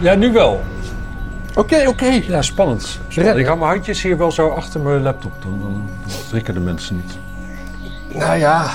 [0.00, 0.60] Ja, nu wel.
[1.54, 2.06] Oké, oké.
[2.06, 3.00] Ja, spannend.
[3.08, 5.32] Ik hou mijn handjes hier wel zo achter mijn laptop.
[5.42, 7.18] Dan, dan schrikken de mensen niet.
[8.18, 8.70] Nou ja.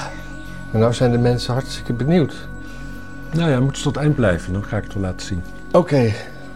[0.71, 2.35] Nou zijn de mensen hartstikke benieuwd.
[3.33, 4.53] Nou ja, moeten ze tot het eind blijven.
[4.53, 5.43] Dan ga ik het wel laten zien.
[5.71, 6.13] Oké.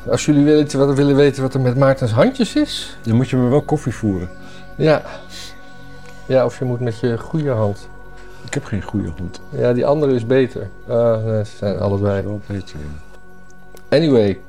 [0.09, 2.97] Als jullie wat, willen weten wat er met Maartens handjes is.
[3.01, 4.29] Dan moet je me wel koffie voeren.
[4.75, 5.01] Ja.
[6.25, 7.89] Ja, of je moet met je goede hand.
[8.45, 9.41] Ik heb geen goede hond.
[9.49, 10.69] Ja, die andere is beter.
[10.87, 12.17] Nee, ze zijn allebei.
[12.19, 12.75] is wel beter.
[12.79, 13.97] ja.
[13.97, 14.39] Anyway.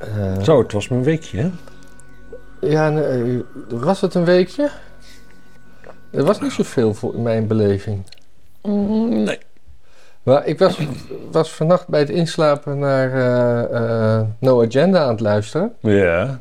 [0.00, 1.50] Eh, Zo, het was mijn weekje, hè?
[2.68, 4.70] Ja, nee, was het een weekje?
[6.10, 8.04] Er was niet zoveel voor in mijn beleving.
[8.62, 9.38] nee.
[10.22, 10.78] Maar ik was,
[11.30, 15.74] was vannacht bij het inslapen naar eh, eh, No Agenda aan het luisteren.
[15.80, 16.38] Ja.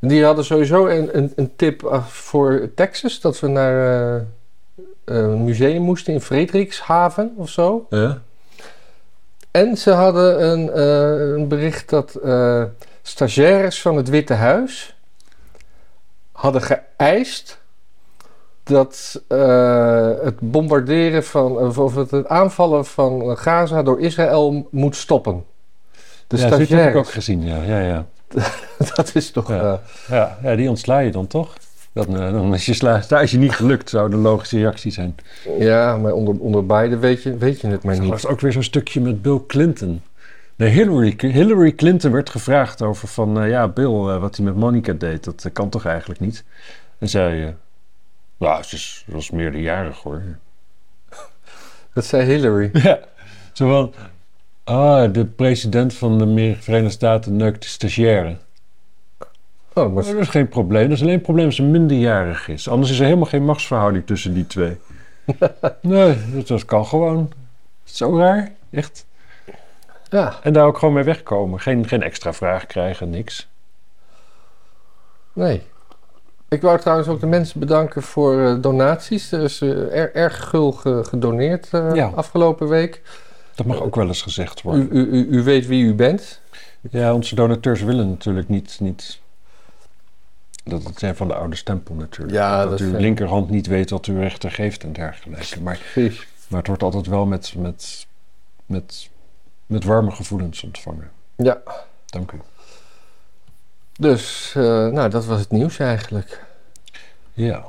[0.00, 3.20] Die hadden sowieso een, een, een tip voor Texas.
[3.20, 4.22] Dat we naar eh,
[5.04, 7.86] een museum moesten in Frederikshaven of zo.
[7.90, 8.18] Ja.
[9.50, 12.62] En ze hadden een, eh, een bericht dat eh,
[13.08, 14.96] stagiaires van het Witte Huis
[16.32, 17.58] hadden geëist
[18.62, 25.44] dat eh, het bombarderen van, of het, aanvallen van Gaza door Israël moet stoppen.
[26.26, 27.62] De ja, dat heb ik ook gezien, ja.
[27.62, 28.06] Ja, ja.
[28.94, 29.48] dat is toch.
[29.48, 29.60] Ja.
[29.60, 31.56] eh, ja, ja die ontsla je dan toch?
[31.92, 35.16] Dan, eh, dan is je stage niet gelukt, zou de logische reactie zijn.
[35.58, 38.10] ja, maar onder, onder beide weet je, weet je het maar Er niet.
[38.10, 40.02] was ook weer zo'n stukje met Bill Clinton.
[40.58, 43.40] Nee, Hillary, Hillary Clinton werd gevraagd over van...
[43.40, 46.44] eh, ja, Bill, eh, wat hij met Monica deed, dat eh, kan toch eigenlijk niet?
[46.98, 47.54] En zei...
[48.38, 50.22] nou, ze is, was meerderjarig hoor.
[51.94, 52.70] Dat zei Hillary.
[52.82, 52.98] Ja,
[53.52, 53.92] zo van...
[54.64, 58.36] Ah, de president van de Verenigde Staten neukt de stagiaire.
[59.72, 60.88] Oh, maar Maar dat is geen probleem.
[60.88, 62.68] Dat is alleen een probleem als ze minderjarig is.
[62.68, 64.76] Anders is er helemaal geen machtsverhouding tussen die twee.
[65.80, 67.32] nee, dat, dat kan gewoon.
[67.84, 69.06] Zo raar, echt.
[70.10, 71.60] Ja, En daar ook gewoon mee wegkomen.
[71.60, 73.48] Geen, geen extra vraag krijgen, niks.
[75.32, 75.62] nee.
[76.48, 79.32] Ik wou trouwens ook de mensen bedanken voor eh, donaties.
[79.32, 79.68] Er is eh,
[79.98, 82.10] er- erg gul ge- gedoneerd Ja.
[82.14, 83.02] afgelopen week.
[83.54, 84.88] Dat mag ook wel eens gezegd worden.
[84.92, 86.40] u, u, u weet wie u bent.
[86.90, 88.76] Ja, onze donateurs willen natuurlijk niet...
[88.80, 89.20] niet
[90.64, 92.36] dat het zijn van de oude stempel natuurlijk.
[92.36, 95.62] Ja, dat dat uw linkerhand niet weet wat uw rechter geeft en dergelijke.
[95.62, 96.26] Maar, Precies.
[96.48, 98.06] maar het wordt altijd wel met, met,
[98.66, 99.08] met,
[99.68, 101.10] met warme gevoelens ontvangen.
[101.36, 101.62] Ja,
[102.06, 102.40] Dank u.
[103.92, 106.44] dus eh, nou, dat was het nieuws eigenlijk.
[107.32, 107.64] Ja.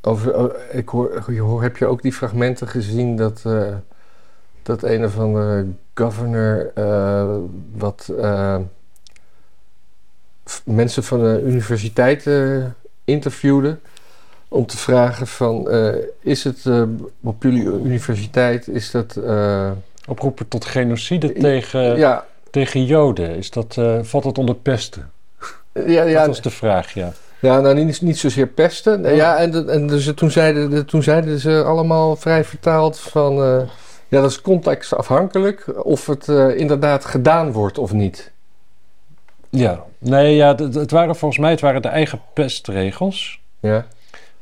[0.00, 3.74] Over, oh, ik hoor, je hoor, heb je ook die fragmenten gezien dat, eh,
[4.62, 7.36] dat een of andere governor eh,
[7.72, 8.12] wat
[10.64, 12.64] mensen van de universiteit eh,
[13.04, 13.78] interviewde
[14.48, 15.70] om te vragen van
[16.20, 16.66] is het
[17.20, 19.20] op jullie universiteit is dat
[20.06, 23.36] Oproepen tot genocide I- tegen, ja, tegen Joden.
[23.36, 25.10] Is dat, eh, valt dat onder pesten?
[25.72, 27.12] ja, ja, dat was de vraag, ja.
[27.40, 29.00] Ja, nou niet, niet zozeer pesten.
[29.00, 33.42] Nee, Ja, en, en dus toen, zeiden, de- toen zeiden ze allemaal vrij vertaald van...
[33.42, 33.60] eh,
[34.08, 38.30] ja, dat is contextafhankelijk of het eh, inderdaad gedaan wordt of niet.
[39.50, 43.40] Ja, nee, ja, het, het waren volgens mij het waren de eigen pestregels.
[43.60, 43.86] Ja,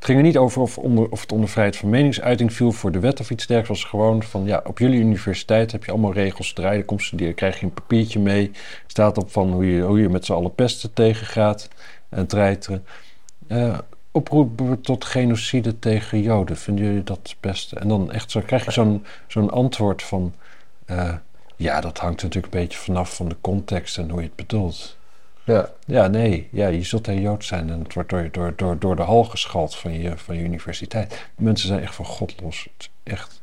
[0.05, 0.79] Het ging er niet over of,
[1.11, 3.83] of het onder vrijheid van meningsuiting viel voor de wet of iets dergelijks.
[3.83, 6.53] Het was gewoon van, ja, op jullie universiteit heb je allemaal regels.
[6.57, 8.51] Je komt studeren, krijg je een papiertje mee.
[8.87, 11.69] Staat op van hoe je, hoe je met z'n allen pesten tegengaat
[12.09, 12.85] en treiteren.
[13.47, 13.79] Eh
[14.11, 16.57] oproepen tot genocide tegen Joden.
[16.57, 17.81] Vinden jullie dat pesten?
[17.81, 20.35] En dan echt zo krijg je zo'n zo'n antwoord van...
[20.87, 21.15] eh,
[21.57, 24.97] ja, dat hangt natuurlijk een beetje vanaf van de context en hoe je het bedoelt.
[25.45, 25.71] Ja.
[25.87, 26.49] Ja, nee.
[26.53, 29.25] Ja, je zult een Jood zijn en het wordt door, door, door, door de hal
[29.25, 31.27] geschald van je, van je universiteit.
[31.37, 32.69] Mensen zijn echt van God los.
[33.03, 33.43] Echt.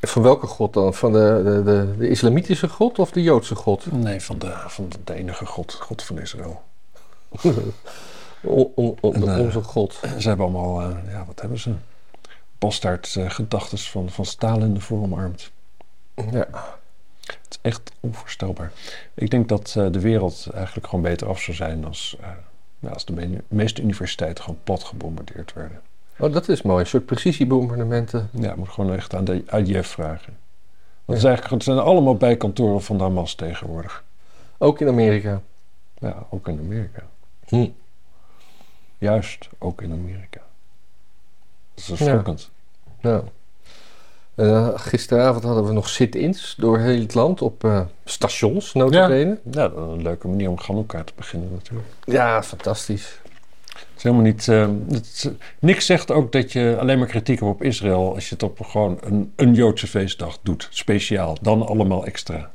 [0.00, 0.94] Van welke god dan?
[0.94, 3.92] Van de, de, de, de islamitische god of de joodse god?
[3.92, 6.62] Nee, van de, van de enige God, God van Israël.
[8.44, 10.00] O- o- o- En, eh, onze god.
[10.18, 11.72] Ze hebben allemaal, eh, ja, wat hebben ze?
[12.58, 15.50] Bastaard eh, gedachtes van, van Stalin ervoor omarmd.
[16.30, 16.46] Ja.
[17.48, 18.72] Het is echt onvoorstelbaar.
[19.14, 22.28] Ik denk dat eh, de wereld eigenlijk gewoon beter af zou zijn als, eh,
[22.78, 25.80] ja, als de me- meeste universiteiten gewoon plat gebombardeerd werden.
[26.18, 26.80] Oh, dat is mooi.
[26.80, 28.28] Een soort precisiebombardementen.
[28.32, 30.36] Ja, moet gewoon echt aan de IDF vragen.
[31.04, 34.04] Want is eigenlijk, het zijn allemaal bijkantoren van Hamas tegenwoordig.
[34.58, 35.40] Ook in Amerika.
[35.98, 37.02] Ja, ook in Amerika.
[37.46, 37.68] Hm.
[38.98, 40.40] Juist, ook in Amerika.
[41.74, 41.96] Dat is Ja.
[41.96, 42.50] schokkend.
[43.00, 43.24] Nou.
[44.36, 49.38] Eh, gisteravond hadden we nog sit-ins door heel het land op eh, stations, notabene.
[49.50, 51.88] Ja, dat is een leuke manier om Hanukkah te beginnen natuurlijk.
[52.04, 53.20] Ja, fantastisch.
[53.66, 54.46] Het is helemaal niet...
[54.96, 55.28] het is-
[55.58, 58.14] niks zegt ook dat je alleen maar kritiek hebt op Israël...
[58.14, 60.68] als je het op gewoon een, een Joodse feestdag doet.
[60.70, 61.36] Speciaal.
[61.40, 62.50] Dan allemaal extra.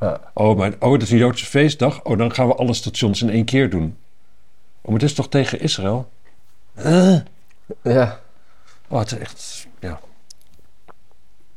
[0.00, 0.20] Ja.
[0.34, 2.04] Oh, maar oh, het is een Joodse feestdag.
[2.04, 3.96] Oh, dan gaan we alle stations in één keer doen.
[4.80, 6.08] Oh, maar het is toch tegen Israël?
[7.82, 8.20] Ja,
[8.88, 9.66] Oh, het is echt...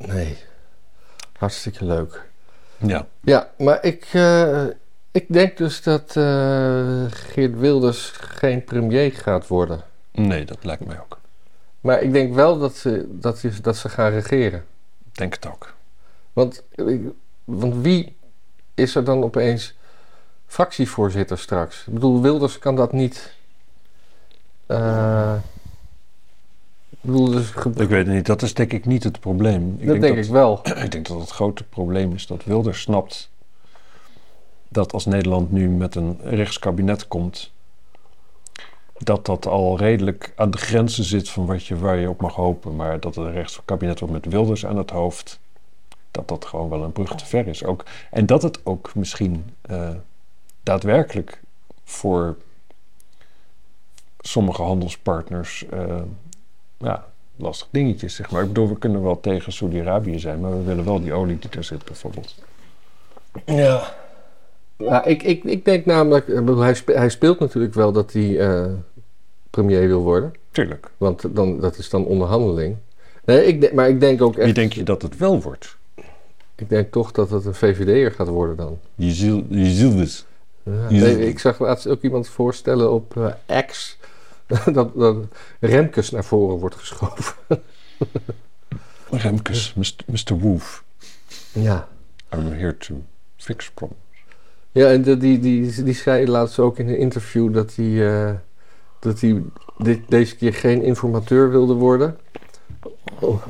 [0.07, 0.37] Nee.
[1.37, 2.29] Hartstikke leuk.
[2.77, 3.07] Ja.
[3.21, 4.65] Ja, maar ik, eh,
[5.11, 9.81] ik denk dus dat eh, Geert Wilders geen premier gaat worden.
[10.11, 11.19] Nee, dat lijkt mij ook.
[11.81, 14.65] Maar ik denk wel dat ze, dat, ze- dat ze gaan regeren.
[15.11, 15.73] Ik Denk het ook.
[16.33, 16.63] Want,
[17.43, 18.15] want wie
[18.73, 19.73] is er dan opeens
[20.47, 21.87] fractievoorzitter straks?
[21.87, 23.33] Ik bedoel, Wilders kan dat niet.
[24.65, 25.35] eh,
[27.01, 28.25] bedoel, dus Ik weet het niet.
[28.25, 29.75] Dat is denk ik niet het probleem.
[29.79, 30.61] Ik dat denk dat, ik wel.
[30.85, 33.29] Ik denk dat het grote probleem is dat Wilders snapt
[34.71, 37.51] dat als Nederland nu met een rechtskabinet komt,
[38.97, 42.35] dat dat al redelijk aan de grenzen zit van wat je, waar je op mag
[42.35, 42.75] hopen.
[42.75, 45.39] Maar dat een rechtskabinet wordt met Wilders aan het hoofd,
[46.11, 47.63] dat dat gewoon wel een brug te ver is.
[47.63, 49.89] Ook, en dat het ook misschien eh,
[50.63, 51.41] daadwerkelijk
[51.83, 52.37] voor
[54.19, 56.01] sommige handelspartners eh,
[56.81, 57.05] ja,
[57.35, 58.41] lastig dingetjes, zeg maar.
[58.41, 61.49] Ik bedoel, we kunnen wel tegen Saudi-Arabië zijn, maar we willen wel die olie die
[61.49, 62.35] er zit, bijvoorbeeld.
[63.45, 63.93] Ja.
[64.77, 68.39] Ja, ik, ik, ik denk namelijk, bedoel, hij, spe- hij speelt natuurlijk wel dat hij
[68.39, 68.65] eh,
[69.49, 70.33] premier wil worden.
[70.51, 70.91] Tuurlijk.
[70.97, 72.75] Want dan, dat is dan onderhandeling.
[73.25, 75.77] Nee, ik denk, maar ik denk ook Wie echt, denk je dat het wel wordt?
[76.55, 78.79] ik denk toch dat het een VVD'er gaat worden dan.
[78.95, 80.25] Je ziel, je ziel dus.
[80.63, 83.97] Ja, nee, ik zag laatst ook iemand voorstellen op eh, X
[84.73, 85.17] dat, dat
[85.59, 87.35] Remkes naar voren wordt geschoven.
[89.09, 89.73] Remkes,
[90.05, 90.39] Mr.
[90.39, 90.83] Wolf.
[91.51, 91.87] Ja.
[92.33, 93.01] I'm here to
[93.37, 94.03] fix problems.
[94.71, 98.33] Ja, en de- die, die, die zei laatst ook in een interview dat hij, eh,
[98.99, 99.43] dat hij
[99.77, 102.17] dit, deze keer geen informateur wilde worden.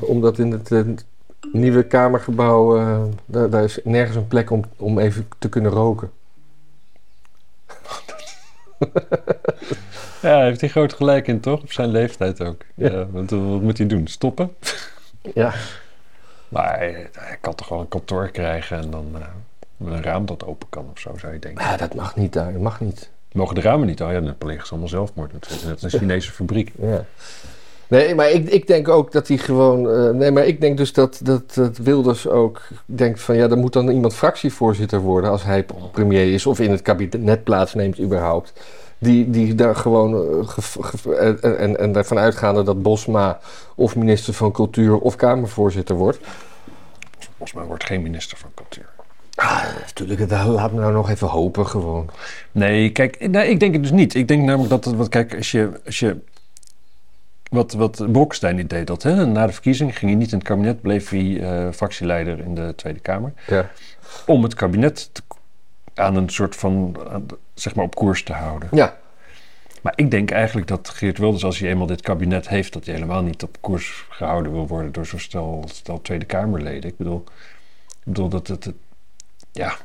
[0.00, 0.80] Omdat in het eh,
[1.52, 6.10] nieuwe Kamergebouw, eh, daar, daar is nergens een plek om, om even te kunnen roken.
[10.22, 11.62] Ja, heeft hij groot gelijk in, toch?
[11.62, 12.60] Op zijn leeftijd ook.
[12.74, 12.90] Ja.
[12.90, 13.06] Ja.
[13.10, 14.06] want eh, wat moet hij doen?
[14.06, 14.54] Stoppen?
[15.34, 15.52] Ja.
[16.48, 19.20] Maar hij, hij kan toch wel een kantoor krijgen en dan eh,
[19.76, 21.64] met een raam dat open kan of zo, zou je denken.
[21.64, 23.10] ja, dat mag niet daar, dat mag niet.
[23.32, 24.02] Mogen de ramen niet?
[24.02, 25.64] Oh ja, dan plegen ze allemaal zelfmoord natuurlijk.
[25.64, 26.72] Net als een Chinese fabriek.
[26.78, 27.04] Ja.
[27.88, 29.90] Nee, maar ik, ik denk ook dat hij gewoon.
[29.90, 33.56] eh, nee, maar ik denk dus dat, dat, dat Wilders ook denkt van ja, er
[33.56, 38.52] moet dan iemand fractievoorzitter worden als hij premier is of in het kabinet plaatsneemt überhaupt.
[39.02, 40.14] Die, die daar gewoon
[41.10, 43.40] eh, en, en, daarvan uitgaande dat Bosma
[43.74, 46.18] of minister van Cultuur of Kamervoorzitter wordt.
[47.54, 48.88] Mij wordt geen minister van cultuur.
[49.34, 52.10] Ah, natuurlijk, laat me nou nog even hopen gewoon.
[52.52, 54.14] Nee, kijk, nee, ik denk het dus niet.
[54.14, 56.16] Ik denk namelijk dat wat, kijk, als je, als je
[57.50, 59.26] wat, wat Bolkestein die deed dat, hè?
[59.26, 62.72] na de verkiezing ging hij niet in het kabinet, bleef hij eh, fractieleider in de
[62.76, 63.32] Tweede Kamer.
[63.46, 63.70] Ja.
[64.26, 65.22] Om het kabinet te-
[65.94, 68.68] aan een soort van, aan zeg maar, op koers te houden.
[68.72, 68.96] Ja,
[69.82, 72.94] Maar ik denk eigenlijk dat Geert Wilders, als hij eenmaal dit kabinet heeft, dat hij
[72.94, 76.90] helemaal niet op koers gehouden wil worden door zo'n stel, stel Tweede Kamerleden.
[76.90, 77.24] Ik bedoel,
[77.88, 78.74] ik bedoel dat het, het-
[79.52, 79.76] ja,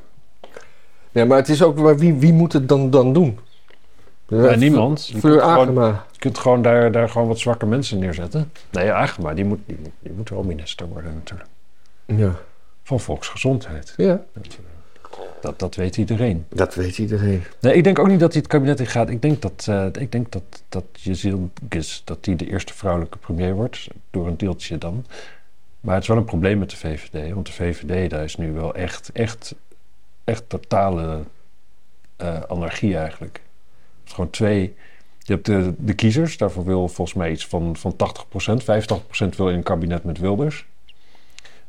[1.11, 3.39] ja maar het is ook, maar wie, wie moet het dan, dan doen?
[4.27, 5.07] ja, niemand.
[5.07, 6.05] Je Fleur kunt gewoon- Agema.
[6.11, 8.51] Je kunt gewoon daar, daar gewoon wat zwakke mensen neerzetten.
[8.71, 11.49] Nee, Agema, die moet, die, moet- die moet wel minister worden natuurlijk.
[12.05, 12.31] Ja.
[12.83, 13.93] Van volksgezondheid.
[13.97, 14.57] ja, Dat,
[15.41, 16.45] dat, dat weet iedereen.
[16.49, 17.43] dat weet iedereen.
[17.59, 19.09] Nee, ik denk ook niet dat hij het kabinet in gaat.
[19.09, 20.83] Ik denk dat, eh ik denk dat, dat
[22.03, 23.87] dat die de eerste vrouwelijke premier wordt.
[24.11, 25.05] Door een deeltje dan.
[25.79, 27.33] Maar het is wel een probleem met de VVD.
[27.33, 29.55] Want de VVD, daar is nu wel echt, echt,
[30.23, 31.23] echt totale
[32.15, 33.41] eh, anarchie eigenlijk.
[33.99, 34.75] Het is gewoon twee...
[35.19, 37.95] Je hebt de, de kiezers, daarvoor wil volgens mij iets van, van 80%,
[39.25, 40.65] 85% wil in een kabinet met Wilders.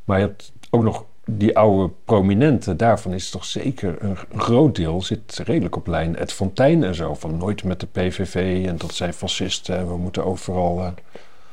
[0.05, 4.75] Maar je hebt ook nog die oude prominenten, daarvan is toch zeker een, een groot
[4.75, 6.17] deel zit redelijk op lijn.
[6.17, 9.79] Ed Fontijn en zo, van nooit met de PVV en dat zijn fascisten.
[9.79, 10.91] en We moeten overal eh,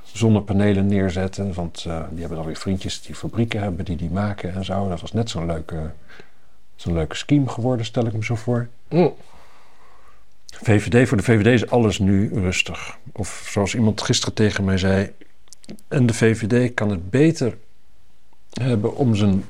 [0.03, 4.53] zonnepanelen neerzetten, want eh, die hebben dan weer vriendjes die fabrieken hebben die die maken
[4.53, 4.89] en zo.
[4.89, 5.91] Dat was net zo'n leuke,
[6.75, 8.67] zo'n leuke scheme geworden, stel ik me zo voor.
[8.89, 9.13] Mm.
[10.45, 12.97] VVD, voor de VVD is alles nu rustig.
[13.11, 15.11] Of zoals iemand gisteren tegen mij zei.
[15.87, 17.57] En de VVD kan het beter
[18.61, 19.43] hebben om zijn,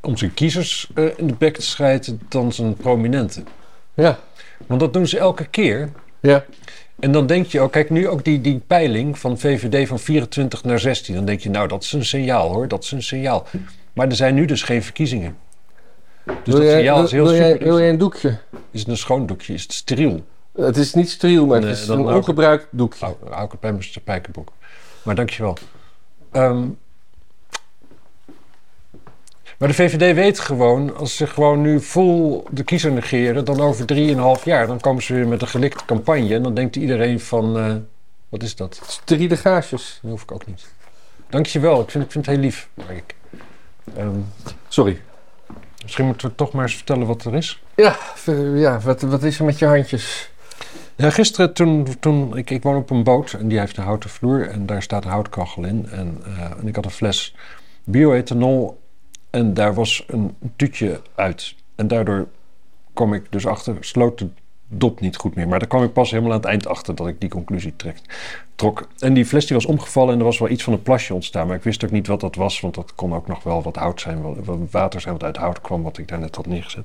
[0.00, 3.46] om zijn kiezers eh, in de bek te schrijten dan zijn prominenten.
[3.94, 4.18] Ja,
[4.66, 5.88] Want dat doen ze elke keer.
[6.20, 6.44] ja.
[6.98, 10.64] En dan denk je ook, kijk nu ook die, die peiling van VVD van 24
[10.64, 11.14] naar 16.
[11.14, 13.46] Dan denk je, nou dat is een signaal hoor, dat is een signaal.
[13.92, 15.36] Maar er zijn nu dus geen verkiezingen.
[16.24, 17.66] Dus wil, dat jij, signaal wil, is heel wil jij, super.
[17.66, 18.38] wil jij een doekje?
[18.70, 19.54] Is het een schoon doekje?
[19.54, 20.24] Is het steriel?
[20.54, 23.14] Het is niet steriel, maar Nee, het is een ongebruikt doekje.
[23.30, 24.46] Hou, ik het bij mijn.
[25.02, 25.56] Maar dankjewel.
[26.32, 26.62] Ehm
[29.60, 33.86] Maar de VVD weet gewoon, als ze gewoon nu vol de kiezer negeren, dan over
[33.86, 36.34] drieënhalf jaar, dan komen ze weer met een gelikte campagne.
[36.34, 37.74] En dan denkt iedereen van, eh,
[38.28, 38.80] wat is dat?
[38.86, 39.98] Steride gaasjes.
[40.02, 40.68] Dat hoef ik ook niet.
[41.28, 42.68] Dankjewel, ik vind, ik vind het heel lief.
[42.74, 43.14] Maar ik,
[43.96, 44.18] ehm,
[44.68, 45.00] Sorry.
[45.82, 47.62] misschien moeten we toch maar eens vertellen wat er is.
[47.76, 47.96] Ja,
[48.54, 50.30] ja wat, wat is er met je handjes?
[50.96, 54.10] Ja, gisteren toen, toen ik, ik woon op een boot en die heeft een houten
[54.10, 55.88] vloer en daar staat een houtkachel in.
[55.90, 57.34] En, eh, en ik had een fles
[57.84, 58.79] bioethanol
[59.30, 61.54] en daar was een tuutje uit.
[61.74, 62.28] En daardoor
[62.92, 64.28] kwam ik dus achter, sloot de
[64.68, 65.48] dop niet goed meer.
[65.48, 67.74] Maar daar kwam ik pas helemaal aan het eind achter dat ik die conclusie
[68.54, 68.88] trok.
[68.98, 71.46] En die fles die was omgevallen en er was wel iets van een plasje ontstaan.
[71.46, 73.76] Maar ik wist ook niet wat dat was, want dat kon ook nog wel wat
[73.76, 74.44] hout zijn.
[74.44, 76.84] Wel water zijn wat uit hout kwam, wat ik daar net had neergezet.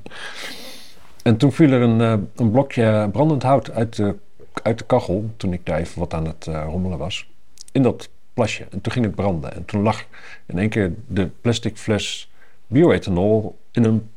[1.23, 4.15] En toen viel er een, eh, een blokje brandend hout uit de,
[4.63, 7.29] uit de kachel, toen ik daar even wat aan het eh, rommelen was,
[7.71, 8.63] in dat plasje.
[8.69, 9.55] En toen ging het branden.
[9.55, 10.05] En toen lag
[10.45, 12.31] in één keer de plastic fles
[12.67, 14.09] bioethanol in een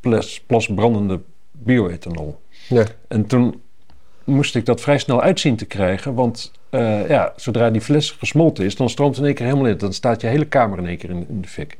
[0.00, 1.20] plas, plas brandende
[1.52, 2.40] bioethanol.
[2.68, 2.84] Ja.
[3.08, 3.62] En toen
[4.24, 8.64] moest ik dat vrij snel uitzien te krijgen, want eh, ja, zodra die fles gesmolten
[8.64, 9.78] is, dan stroomt het in één keer helemaal in.
[9.78, 11.78] Dan staat je hele kamer in één keer in, in de fik.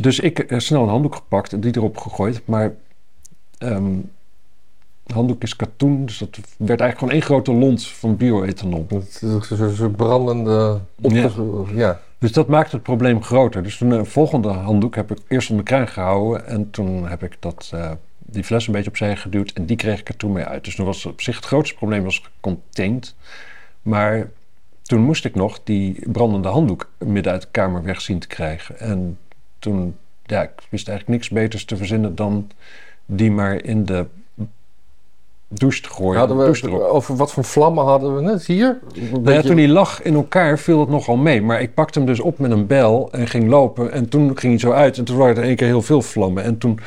[0.00, 2.74] Dus ik eh, snel een handdoek gepakt en die erop gegooid, maar
[5.02, 8.86] de handdoek is katoen, dus dat werd eigenlijk gewoon één grote lont van bioethanol.
[8.88, 10.80] Het is zo'n zo brandende...
[11.00, 12.00] opge- ja.
[12.22, 13.62] Dus dat maakt het probleem groter.
[13.62, 17.22] Dus toen de volgende handdoek heb ik eerst onder de kraan gehouden en toen heb
[17.22, 20.32] ik dat, eh, die fles een beetje opzij geduwd en die kreeg ik er toen
[20.32, 20.64] mee uit.
[20.64, 23.14] Dus toen was op zich het grootste probleem was contained.
[23.82, 24.30] Maar
[24.82, 28.78] toen moest ik nog die brandende handdoek midden uit de kamer weg zien te krijgen.
[28.78, 29.18] En
[29.58, 32.50] toen, ja, ik wist eigenlijk niks beters te verzinnen dan
[33.06, 34.06] die maar in de
[35.54, 36.18] douche te gooien.
[36.18, 38.78] Hadden we, over wat voor vlammen hadden we net hier?
[39.10, 41.42] Nou ja, toen hij lag in elkaar viel het nogal mee.
[41.42, 43.92] Maar ik pakte hem dus op met een bel en ging lopen.
[43.92, 44.98] En toen ging hij zo uit.
[44.98, 46.44] En toen waren er één keer heel veel vlammen.
[46.44, 46.80] En toen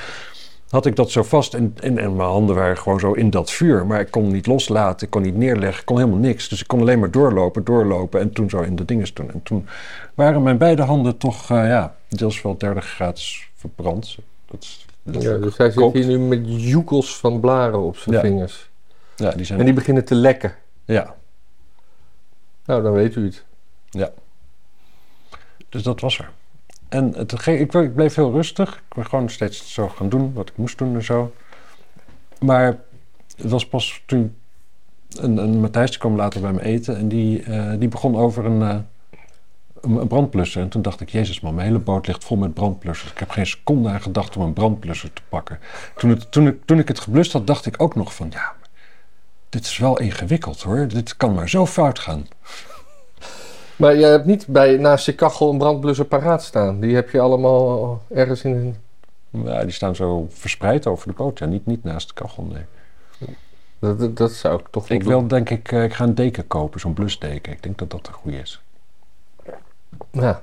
[0.70, 1.54] had ik dat zo vast.
[1.54, 3.86] En, en, en mijn handen waren gewoon zo in dat vuur.
[3.86, 5.06] Maar ik kon niet loslaten.
[5.06, 5.80] Ik kon niet neerleggen.
[5.80, 6.50] Ik kon helemaal niks.
[6.50, 8.20] Dus ik kon alleen maar doorlopen, doorlopen.
[8.20, 9.32] En toen zo in de dinges doen.
[9.32, 9.68] En toen
[10.14, 13.24] waren mijn beide handen toch, eh, ja, deels wel 30 graden
[13.56, 14.18] verbrand.
[14.52, 18.16] Dat is, dat Ja, dus hij zit hier nu met joekels van blaren op zijn
[18.16, 18.22] Ja.
[18.22, 18.70] vingers.
[19.16, 19.60] ja, die zijn...
[19.60, 20.56] En die beginnen te lekken.
[20.86, 21.16] Ja,
[22.66, 23.44] Nou, dan weet u het.
[25.70, 26.32] Dus dat was er.
[26.90, 28.76] En het, ik, ik bleef heel rustig.
[28.76, 31.34] Ik ben gewoon steeds zo gaan doen wat ik moest doen en zo.
[32.40, 32.66] Maar
[33.36, 34.36] het was pas toen...
[35.16, 38.62] Een, een Matthijs kwam later bij me eten en die, eh, die begon over een,
[38.62, 38.78] eh,
[39.86, 40.62] een, brandblusser.
[40.62, 43.12] En toen dacht ik, jezus man, mijn hele boot ligt vol met brandblussers.
[43.12, 45.60] Ik heb geen seconde aan gedacht om een brandblusser te pakken.
[45.96, 48.28] Toen, het, toen, ik, toen ik het geblust had, dacht ik ook nog van...
[48.32, 48.54] Ja,
[49.50, 50.88] dit is wel ingewikkeld hoor.
[50.88, 52.28] Dit kan maar zo fout gaan.
[53.76, 56.80] Maar je hebt niet bij, naast je kachel een brandblusser paraat staan.
[56.80, 58.76] Die heb je allemaal ergens in een...
[59.46, 61.40] Ja, die staan zo verspreid over de boot.
[61.40, 62.64] Ja, niet, niet naast de kachel, nee.
[63.80, 65.14] Dat, dat, dat zou ik toch wel Ik doen.
[65.14, 67.52] wil denk ik, eh, ik ga een deken kopen, zo'n blusdeken.
[67.52, 68.62] Ik denk dat dat een goede is.
[70.12, 70.42] Ja.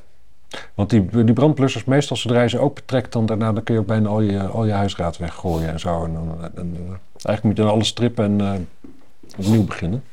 [0.74, 3.86] Want die, die brandblussers, meestal zodra je ze opentrekt, dan daarna dan kun je ook
[3.86, 6.04] bijna al je, al je huisraad weggooien en zo.
[6.04, 10.04] En dan, en, eh, eigenlijk moet je dan alles strippen en eh, opnieuw beginnen.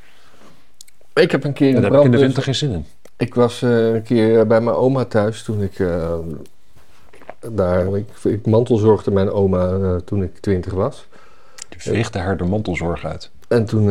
[1.13, 2.25] Ik heb een keer En een ik in de brandblusser...
[2.25, 2.85] winter geen zin in.
[3.17, 5.83] Ik was eh, een keer bij mijn oma thuis toen ik
[7.51, 7.95] daar...
[7.95, 11.07] Ik, ik mantelzorgde mijn oma toen ik twintig was.
[11.69, 13.31] Die veegde haar de mantelzorg uit.
[13.47, 13.89] En toen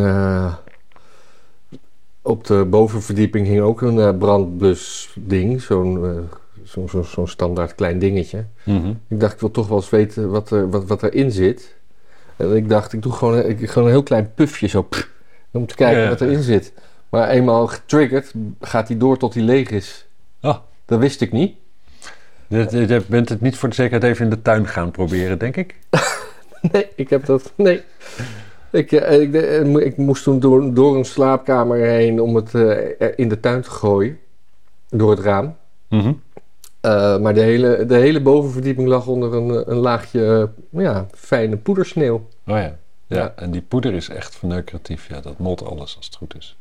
[2.28, 5.62] op de bovenverdieping hing ook een eh, brandblusding.
[5.62, 6.10] Zo'n eh,
[6.64, 8.44] zo'n zo'n zo'n standaard klein dingetje.
[9.08, 11.76] Ik dacht, ik wil toch wel eens weten wat, er, wat, wat erin zit.
[12.36, 14.82] En ik dacht, ik doe gewoon, een- ik, gewoon een heel klein pufje zo.
[14.82, 15.08] pff,
[15.50, 16.08] om te kijken Ja.
[16.08, 16.72] wat erin zit.
[17.08, 20.06] Maar eenmaal getriggerd, gaat hij door tot hij leeg is.
[20.40, 20.56] Ah.
[20.84, 21.56] Dat wist ik niet.
[22.48, 25.74] Je bent het niet voor de zekerheid even in de tuin gaan proberen, denk ik.
[26.72, 27.52] Nee, ik heb dat.
[27.54, 27.82] Nee.
[28.70, 33.08] Ik, eh, ik, eh, ik moest toen door, door een slaapkamer heen om het eh,
[33.16, 34.18] in de tuin te gooien.
[34.88, 35.56] Door het raam.
[35.88, 36.12] Mhm.
[37.22, 42.14] Maar de hele, de hele bovenverdieping lag onder een, een laagje ja, fijne poedersneeuw.
[42.14, 42.56] Oh ja.
[42.58, 42.76] ja.
[43.06, 43.32] Ja.
[43.36, 45.08] en die poeder is echt verneukeratief.
[45.08, 46.56] Ja, dat molt alles als het goed is.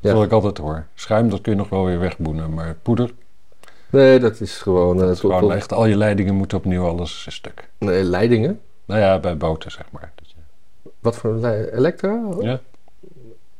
[0.00, 0.12] Dat Ja.
[0.12, 0.86] wil ik altijd hoor.
[0.94, 2.54] Schuim, dat kun je nog wel weer wegboenen.
[2.54, 3.10] Maar poeder,
[3.90, 4.96] Nee, dat is gewoon.
[4.96, 7.68] dat is tot- gewoon tot- echt al je leidingen moeten opnieuw, alles is stuk.
[7.78, 8.60] nee, leidingen.
[8.84, 10.12] Nou ja, bij boten zeg maar.
[10.16, 10.27] Je-
[11.08, 12.20] Wat voor een lei- Elektra?
[12.40, 12.60] Ja.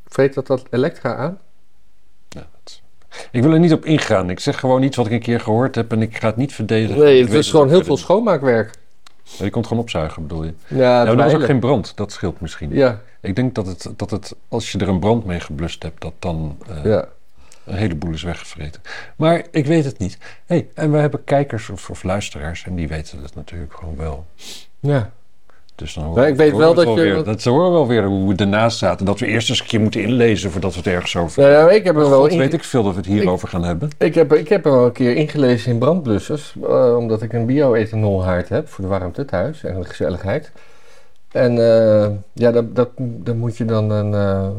[0.07, 1.39] Vreet dat dat Elektra aan?
[2.29, 2.81] Ja, dat-
[3.31, 4.29] Ik wil er niet op ingaan.
[4.29, 6.53] Ik zeg gewoon iets wat ik een keer gehoord heb en ik ga het niet
[6.53, 7.03] verdedigen.
[7.03, 8.77] Nee, het is gewoon heel veel schoonmaakwerk.
[9.23, 9.37] niet.
[9.37, 10.53] Je kon het gewoon opzuigen, bedoel je?
[10.67, 11.91] Ja, Ja, maar er was ook geen brand.
[11.97, 12.73] Dat scheelt misschien.
[12.73, 16.01] Ja, Ik denk dat het, dat het, als je er een brand mee geblust hebt,
[16.01, 16.57] dat dan...
[16.69, 17.07] eh, ja.
[17.65, 18.81] Een heleboel is weggevreten.
[19.15, 20.17] Maar ik weet het niet.
[20.45, 24.25] hey, en we hebben kijkers of, of luisteraars en die weten het natuurlijk gewoon wel.
[24.79, 25.11] Ja.
[25.79, 28.35] Dus dan ik weet wel dat je- Weer, dat ze horen wel weer hoe we
[28.35, 29.05] ernaast zaten.
[29.05, 31.41] Dat we eerst eens een keer moeten inlezen voordat we het ergens over...
[31.41, 33.47] Nou ja, ik heb er wel God, in- weet ik veel dat we het hierover
[33.47, 33.89] gaan hebben.
[33.97, 37.45] Ik heb, ik heb er wel een keer ingelezen in brandblussers, eh, omdat ik een
[37.45, 40.51] bio-ethanolhaard heb voor de warmte thuis en de gezelligheid.
[41.31, 44.49] En eh, ja, dat, dat, dan moet je dan een, eh,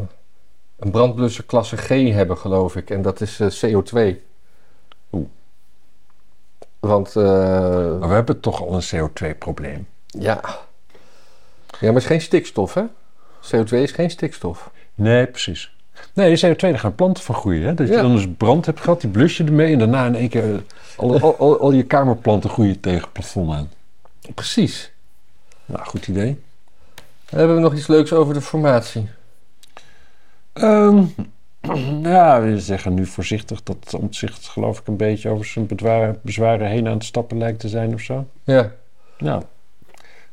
[0.78, 2.90] een brandblusser klasse G hebben, geloof ik.
[2.90, 4.16] En dat is eh, CO2.
[5.12, 5.26] Oeh.
[6.80, 9.86] Want, Maar we hebben toch al een CO2-probleem.
[10.06, 10.40] ja.
[11.80, 12.82] Ja, maar het is geen stikstof, hè?
[13.42, 14.70] CO2 is geen stikstof.
[14.94, 15.74] Nee, precies.
[16.12, 17.62] Nee, CO2, daar gaan planten van groeien.
[17.62, 17.74] Hè?
[17.74, 18.02] Dat je Ja.
[18.02, 19.72] dan dus brand hebt gehad, die blus je ermee...
[19.72, 20.60] en daarna in één keer eh,
[20.96, 23.70] al, al, al, al je kamerplanten groeien tegen het plafond aan.
[24.34, 24.92] Precies.
[25.66, 26.40] Nou, goed idee.
[27.26, 29.08] Hebben we nog iets leuks over de formatie?
[30.52, 31.02] Ehm,
[32.02, 35.68] ja, we zeggen nu voorzichtig dat Omtzigt geloof ik een beetje over zijn
[36.22, 38.26] bezwaren heen aan het stappen lijkt te zijn of zo.
[38.44, 38.72] Ja.
[39.18, 39.42] Nou,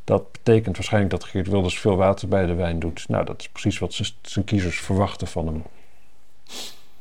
[0.07, 3.05] dat betekent waarschijnlijk dat Geert Wilders veel water bij de wijn doet.
[3.07, 5.63] Nou, dat is precies wat zijn- kiezers verwachten van hem.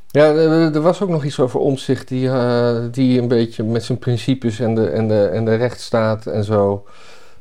[0.07, 3.99] Ja, er, was ook nog iets over omzicht die, eh, die een beetje met zijn
[3.99, 6.87] principes en de, en de, en de rechtsstaat en zo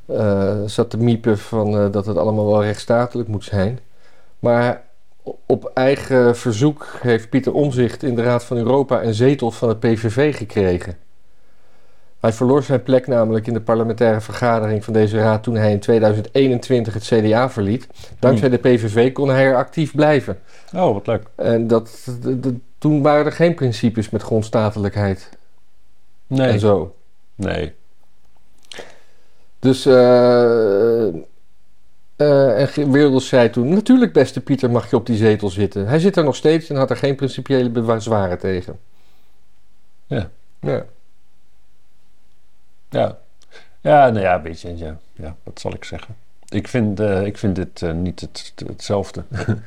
[0.06, 3.80] eh, zat te miepen van eh, dat het allemaal wel rechtsstatelijk moet zijn.
[4.40, 4.84] Maar
[5.46, 9.80] op eigen verzoek heeft Pieter Omzicht in de Raad van Europa een zetel van het
[9.80, 11.05] PVV gekregen.
[12.26, 15.80] Hij verloor zijn plek namelijk in de parlementaire vergadering van deze raad toen hij in
[15.80, 17.88] 2021 het CDA verliet.
[18.20, 20.40] Dankzij de PVV kon hij er actief blijven.
[20.74, 21.24] Oh, wat leuk.
[21.36, 22.08] En dat,
[22.78, 25.30] toen waren er geen principes met grondstatelijkheid
[26.28, 26.96] Nee, en zo.
[27.36, 27.74] nee.
[29.60, 31.08] Dus, eh
[32.16, 35.88] eh, en Wilders zei toen, natuurlijk beste Pieter mag je op die zetel zitten.
[35.88, 38.80] Hij zit er nog steeds en had er geen principiële bezwaren tegen.
[40.08, 40.30] Ja.
[40.62, 40.86] Ja.
[42.96, 43.18] Ja,
[43.82, 44.78] ja nou ja, een beetje.
[44.78, 46.16] Ja, ja wat zal ik zeggen?
[46.50, 49.24] Ik vind, eh, ik vind dit eh, niet het, hetzelfde.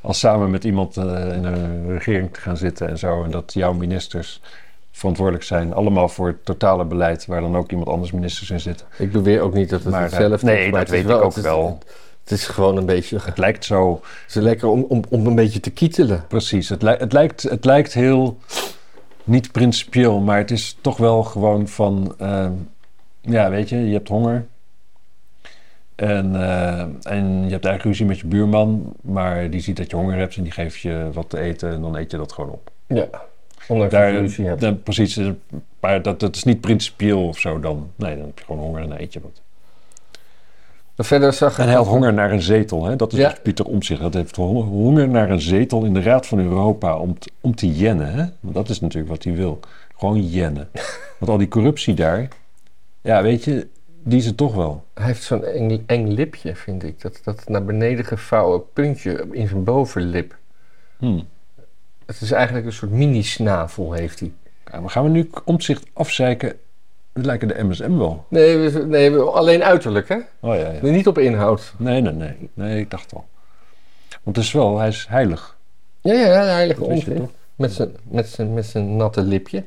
[0.00, 3.24] Als samen met iemand eh, in een regering te gaan zitten en zo.
[3.24, 4.40] En dat jouw ministers
[4.92, 5.74] verantwoordelijk zijn.
[5.74, 7.26] Allemaal voor het totale beleid.
[7.26, 8.86] Waar dan ook iemand anders ministers in zitten.
[8.98, 10.70] Ik beweer ook niet dat het Maar, hetzelfde nee, is.
[10.70, 11.78] maar dat weet ik ook het is- wel.
[12.22, 14.00] Het is gewoon een beetje, Het lijkt zo...
[14.26, 16.24] het is lekker om, om, om een beetje te kietelen.
[16.28, 16.68] Precies.
[16.68, 18.38] Het, li- het, lijkt, het lijkt heel...
[19.28, 22.14] Niet principieel, maar het is toch wel gewoon van...
[22.18, 22.52] ehm,
[23.20, 24.46] ja, weet je, je hebt honger.
[25.94, 28.92] En, eh, en je hebt eigenlijk ruzie met je buurman.
[29.02, 31.72] Maar die ziet dat je honger hebt en die geeft je wat te eten.
[31.72, 32.70] En dan eet je dat gewoon op.
[32.86, 33.06] Ja.
[33.68, 34.60] Ondanks dat Daar, je ruzie hebt.
[34.60, 35.16] dan, precies.
[35.16, 35.28] eh,
[35.80, 37.90] Maar dat, dat is niet principieel of zo dan.
[37.96, 39.40] Nee, dan heb je gewoon honger en dan eet je wat.
[41.00, 42.84] Verder zag En hij had honger naar een zetel.
[42.84, 42.96] Hè?
[42.96, 43.28] Dat is Ja.
[43.28, 44.00] dus Pieter Omtzigt.
[44.00, 47.72] Dat heeft honger naar een zetel in de Raad van Europa om, te- om te
[47.72, 48.12] jennen.
[48.14, 48.24] Hè?
[48.40, 49.60] Want dat is natuurlijk wat hij wil.
[49.96, 50.68] Gewoon jennen.
[51.18, 52.28] Want al die corruptie daar...
[53.00, 53.66] Ja, weet je,
[54.02, 54.84] die is het toch wel.
[54.94, 57.00] Hij heeft zo'n eng, eng lipje, vind ik.
[57.00, 60.36] Dat, dat naar beneden gevouwen puntje in zijn bovenlip.
[60.98, 61.20] Hm.
[62.06, 64.32] Het is eigenlijk een soort mini-snavel, heeft hij.
[64.72, 66.52] Ja, maar gaan we nu Omtzigt afzeiken?
[67.18, 68.26] We lijken de MSM wel.
[68.28, 70.16] Nee, we, nee we- alleen uiterlijk, hè?
[70.40, 70.78] Oh ja, ja.
[70.82, 71.74] Niet op inhoud.
[71.78, 72.50] Nee, nee, nee.
[72.54, 73.26] Nee, ik dacht al.
[74.22, 75.56] Want het is wel, hij is heilig.
[76.00, 77.30] Ja, ja, een heilige onzin.
[77.54, 79.66] Met zijn, met, zijn, met zijn natte lipje.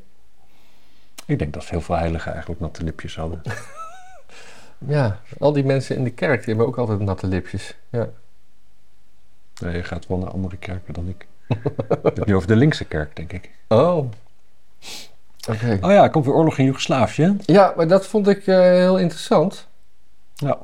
[1.26, 3.42] Ik denk dat heel veel heiligen eigenlijk natte lipjes hadden.
[4.88, 7.76] Ja, al die mensen in de kerk die hebben ook altijd natte lipjes.
[7.90, 8.10] Ja.
[9.62, 11.28] Nee, je gaat wel naar andere kerken dan ik.
[11.48, 11.58] ik
[11.90, 13.52] heb het nu over de linkse kerk, denk ik.
[13.68, 14.06] Oh.
[15.50, 15.78] Oké.
[15.82, 17.38] Oh ja, er komt weer oorlog in Joegoslavië.
[17.46, 19.68] Ja, maar dat vond ik eh, heel interessant.
[20.36, 20.58] Ja.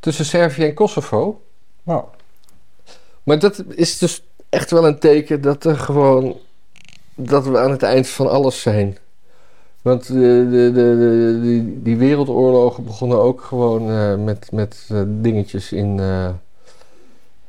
[0.00, 1.42] Tussen Servië en Kosovo.
[1.82, 2.04] Nou,
[3.22, 6.36] Maar dat is dus echt wel een teken dat er gewoon.
[7.14, 8.98] dat we aan het eind van alles zijn.
[9.82, 10.12] Want de,
[10.50, 16.00] de, de, de- die, die wereldoorlogen begonnen ook gewoon eh, met, met eh, dingetjes in.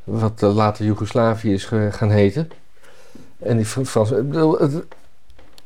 [0.04, 2.49] wat later Joegoslavië is gaan heten.
[3.39, 4.12] En die Fr- Frans.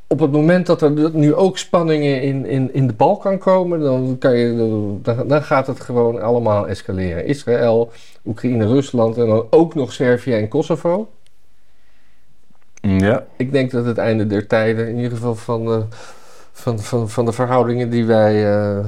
[0.08, 4.16] Op het moment dat er nu ook spanningen in, in, in de Balkan komen, dan,
[4.20, 4.56] kan je,
[5.02, 7.26] dan, dan gaat het gewoon allemaal escaleren.
[7.26, 7.92] Israël,
[8.26, 11.10] Oekraïne, Rusland en dan ook nog Servië en Kosovo.
[12.82, 13.26] ja.
[13.38, 15.84] Ik denk dat het einde der tijden, in ieder geval van de,
[16.52, 18.86] van, van, van de verhoudingen die wij eh,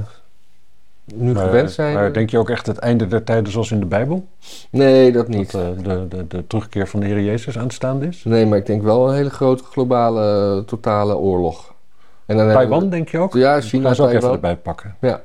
[1.14, 1.94] nu Maar, gewend zijn.
[1.94, 4.26] maar denk je ook echt het einde der tijden zoals in de Bijbel?
[4.70, 5.50] nee, dat niet.
[5.50, 8.24] Dat eh, de, de, de terugkeer van de Heer Jezus aanstaande is?
[8.24, 11.74] Nee, maar ik denk wel een hele grote globale, eh, totale oorlog.
[12.26, 13.34] En dan Taiwan, denk je ook?
[13.34, 14.96] Ja, China, gaan ze ook even erbij pakken.
[15.00, 15.22] Ja.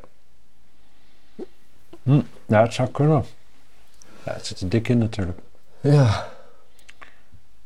[2.45, 3.23] Ja, het zou kunnen.
[4.23, 5.39] Ja, het zit er dik in natuurlijk.
[5.81, 6.27] Ja.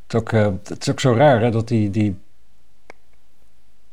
[0.07, 1.89] Het is ook, eh, het is ook zo raar hè, dat die...
[1.89, 2.17] die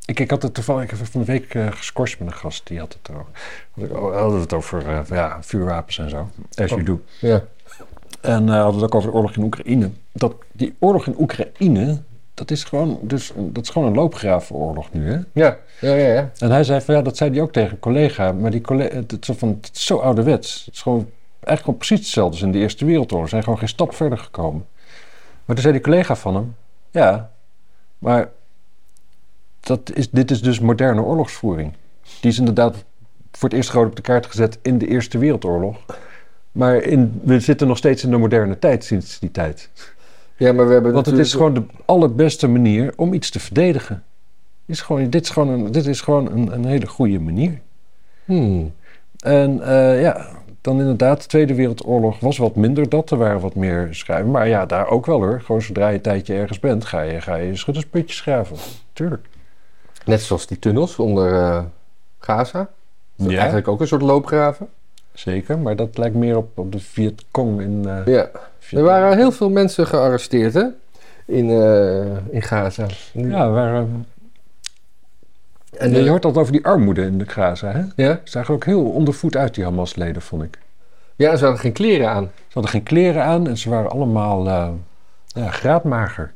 [0.06, 2.92] ik, ik had het toevallig, van de week uh, gescorst met een gast, die had
[2.92, 3.30] het erover.
[3.74, 6.86] We hadden het over uh, ja, vuurwapens en zo, as you Oh.
[6.86, 7.00] do.
[7.20, 7.42] Ja.
[8.20, 9.90] En uh, hadden het ook over de oorlog in Oekraïne.
[10.12, 12.02] Dat, die oorlog in Oekraïne,
[12.34, 15.18] dat is gewoon, dus, dat is gewoon een loopgravenoorlog nu, hè?
[15.32, 16.12] Ja, ja, ja.
[16.12, 16.30] ja.
[16.38, 18.32] En hij zei van, ja, dat zei hij ook tegen een collega.
[18.32, 20.64] Maar die collega, het, is zo van, het is zo ouderwets.
[20.64, 23.24] Het is gewoon eigenlijk gewoon precies hetzelfde als in de Eerste Wereldoorlog.
[23.24, 24.66] Ze zijn gewoon geen stap verder gekomen.
[25.44, 26.56] Maar toen zei die collega van hem,
[26.90, 27.30] ja,
[27.98, 28.28] maar
[29.64, 31.72] dat is, dit is dus moderne oorlogsvoering.
[32.20, 32.84] Die is inderdaad
[33.32, 35.76] voor het eerst groot op de kaart gezet in de Eerste Wereldoorlog.
[36.52, 39.70] Maar in, we zitten nog steeds in de moderne tijd sinds die tijd.
[40.36, 43.40] Ja, maar we hebben Want het natuurlijk- is gewoon de allerbeste manier om iets te
[43.40, 44.02] verdedigen.
[44.66, 47.60] Is gewoon, dit is gewoon, een, dit is gewoon een, een hele goede manier.
[48.24, 48.72] Hmm.
[49.18, 50.26] En eh, ja,
[50.60, 53.10] dan inderdaad, de Tweede Wereldoorlog was wat minder dat.
[53.10, 54.30] Er waren wat meer schrijven.
[54.30, 55.40] Maar ja, daar ook wel hoor.
[55.40, 58.56] Gewoon zodra je een tijdje ergens bent, ga je, ga je schuttersputjes graven.
[58.92, 59.26] Tuurlijk.
[60.04, 61.62] Net zoals die tunnels onder eh,
[62.18, 62.68] Gaza.
[63.16, 63.36] Dat Ja.
[63.36, 64.68] Eigenlijk ook een soort loopgraven.
[65.12, 68.30] Zeker, maar dat lijkt meer op, op de Vietcong in eh Ja.
[68.70, 70.64] Er waren heel veel mensen gearresteerd, hè?
[71.26, 72.86] In, eh, in Gaza.
[73.12, 73.84] Ja, waar,
[75.76, 77.70] En de- je hoort altijd over die armoede in de Gaza.
[77.72, 77.82] Hè?
[78.04, 78.20] ja?
[78.24, 80.58] Ze zagen ook heel ondervoed uit, die Hamas-leden, vond ik.
[81.16, 82.24] ja, ze hadden geen kleren aan.
[82.36, 84.48] Ze hadden geen kleren aan en ze waren allemaal
[85.26, 86.32] ja, graadmager.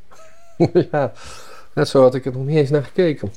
[0.91, 1.13] ja,
[1.75, 3.33] net zo had ik er nog niet eens naar gekeken.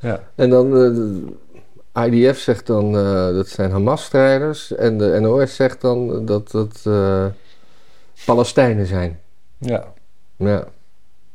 [0.00, 0.20] Ja.
[0.34, 4.74] En dan, eh, de IDF zegt dan eh, dat zijn Hamas-strijders.
[4.74, 7.26] En de NOS zegt dan dat dat eh,
[8.24, 9.20] Palestijnen zijn.
[9.58, 9.96] ja.
[10.36, 10.64] Ja,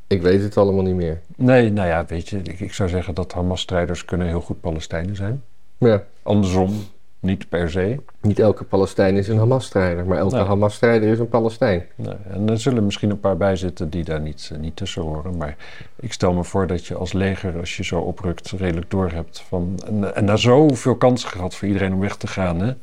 [0.07, 1.21] ik weet het allemaal niet meer.
[1.35, 5.15] Nee, nou ja, weet je, ik, ik zou zeggen dat Hamas-strijders kunnen heel goed Palestijnen
[5.15, 5.43] zijn.
[5.77, 6.83] Ja, Andersom,
[7.23, 7.99] niet per se.
[8.21, 10.05] niet elke Palestijn is een Hamas-strijder.
[10.05, 10.45] Maar elke Nee.
[10.45, 11.85] Hamas-strijder is een Palestijn.
[11.95, 15.01] Nee, en er zullen misschien een paar bij zitten die daar niet, eh, niet tussen
[15.01, 15.37] horen.
[15.37, 15.55] Maar
[15.95, 19.39] ik stel me voor dat je als leger, als je zo oprukt, redelijk doorhebt.
[19.47, 22.59] Van, en, en daar zoveel kansen gehad voor iedereen om weg te gaan.
[22.59, 22.73] Hè,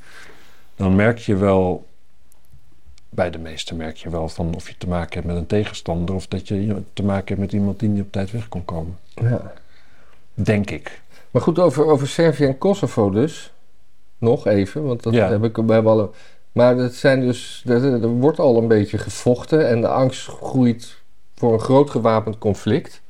[0.76, 1.86] dan merk je wel,
[3.08, 6.14] bij de meesten merk je wel van of je te maken hebt met een tegenstander.
[6.14, 8.98] Of dat je te maken hebt met iemand die niet op tijd weg kon komen.
[9.14, 9.52] Ja.
[10.34, 11.00] Denk ik.
[11.30, 13.52] Maar goed, over, over Servië en Kosovo dus.
[14.20, 15.28] Nog even, want dat Ja.
[15.30, 16.10] heb ik bij alle.
[16.52, 20.96] Maar het zijn dus, er, er wordt al een beetje gevochten en de angst groeit
[21.34, 23.00] voor een groot gewapend conflict.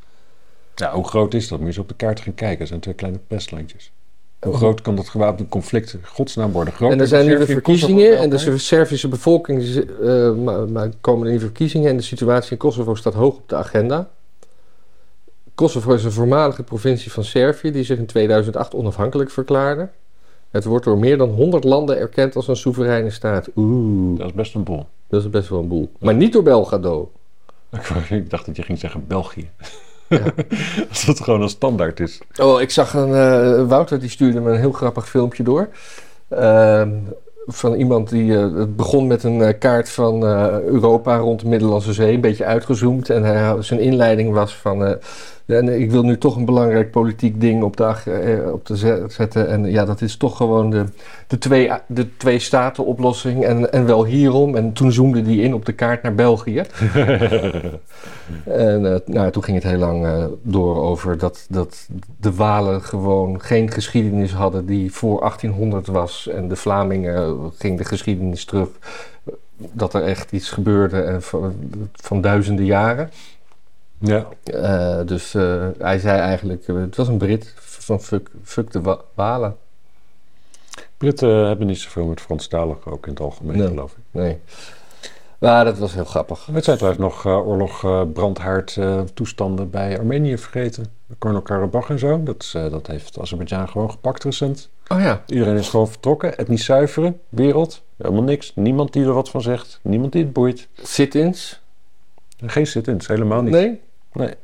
[0.74, 1.58] Ja, hoe groot is dat?
[1.58, 2.58] Moet je eens op de kaart gaan kijken.
[2.58, 3.92] Het zijn twee kleine pestlandjes.
[4.40, 6.74] Hoe groot kan dat gewapende conflict godsnaam worden?
[6.74, 8.58] Groter En er zijn Servië Kosovo verkiezingen en de?
[8.58, 9.62] Servische bevolking
[10.02, 13.56] eh, ma- ma- komen er verkiezingen en de situatie in Kosovo staat hoog op de
[13.56, 14.08] agenda.
[15.54, 19.88] Kosovo is een voormalige provincie van Servië die zich in 2008 onafhankelijk verklaarde.
[20.50, 23.48] Het wordt door meer dan 100 landen erkend als een soevereine staat.
[23.56, 24.86] Oeh, Dat is best een bol.
[25.08, 25.90] dat is best wel een boel.
[25.98, 27.10] Maar niet door Belgrado.
[28.08, 29.50] Ik dacht dat je ging zeggen België.
[30.08, 30.22] Ja.
[30.88, 32.20] Als dat gewoon een standaard is.
[32.40, 33.14] Oh, ik zag een.
[33.14, 35.68] eh, Wouter die stuurde me een heel grappig filmpje door.
[36.28, 36.90] Ehm,
[37.46, 38.36] van iemand die.
[38.36, 40.22] eh, het begon met een eh, kaart van
[40.64, 42.14] Europa rond de Middellandse Zee.
[42.14, 43.10] Een beetje uitgezoomd.
[43.10, 44.96] En hij, zijn inleiding was van.
[45.52, 48.66] Eh, en ik wil nu toch een belangrijk politiek ding op de, ag- eh, op
[48.66, 49.48] de zet- zetten.
[49.48, 50.84] En ja, dat is toch gewoon de,
[51.26, 53.44] de, twee, de twee staten oplossing.
[53.44, 54.56] En, en wel hierom.
[54.56, 56.62] En toen zoomde die in op de kaart naar België.
[58.44, 61.88] En eh, nou, toen ging het heel lang eh, door over dat, dat
[62.20, 66.28] de Walen gewoon geen geschiedenis hadden die voor 1800 was.
[66.28, 68.68] En de Vlamingen eh, ging de geschiedenis terug.
[69.24, 69.32] eh,
[69.72, 71.54] Dat er echt iets gebeurde en van,
[71.92, 73.10] van duizenden jaren.
[74.00, 74.26] Ja.
[74.44, 78.80] Eh, dus eh, hij zei eigenlijk, eh, het was een Brit van fuck, fuck de
[78.80, 79.56] Wa- Walen.
[80.96, 83.66] Britten hebben niet zoveel met Franstaligen ook in het algemeen, Nee.
[83.68, 84.02] geloof ik.
[84.10, 84.38] Nee.
[85.38, 86.46] Maar dat was heel grappig.
[86.52, 87.80] Het zijn trouwens nog oorlog,
[88.12, 88.78] brandhaard
[89.14, 90.86] toestanden bij Armenië vergeten.
[91.18, 92.22] Korno-Karabach en zo.
[92.22, 94.68] Dat, dat heeft Azerbeidzjan gewoon gepakt recent.
[94.88, 96.38] Oh ja, Iedereen is gewoon vertrokken.
[96.38, 97.82] Etnisch zuiveren, wereld.
[97.96, 98.52] Helemaal niks.
[98.54, 99.80] Niemand die er wat van zegt.
[99.82, 100.68] Niemand die het boeit.
[100.82, 101.60] sit-ins?
[102.46, 103.52] Geen zit-ins, helemaal niet.
[103.52, 103.80] Nee?
[104.12, 104.34] Nee.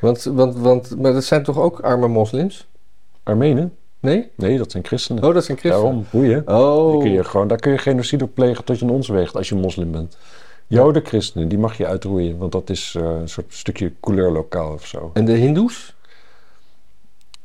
[0.00, 2.68] Want, want, want, maar dat zijn toch ook arme moslims?
[3.22, 3.76] Armenen?
[4.00, 4.30] Nee?
[4.34, 5.24] Nee, dat zijn christenen.
[5.24, 5.86] Oh, dat zijn christenen.
[5.86, 6.48] Daarom, boeien.
[6.48, 6.92] Oh.
[6.92, 9.36] Daar kun je gewoon, daar kun je genocide op plegen tot je een ons weegt
[9.36, 10.16] als je moslim bent.
[10.66, 14.72] Joden, christenen, die mag je uitroeien, want dat is eh, een soort stukje couleur lokaal
[14.72, 15.10] of zo.
[15.14, 15.94] En de Hindoes?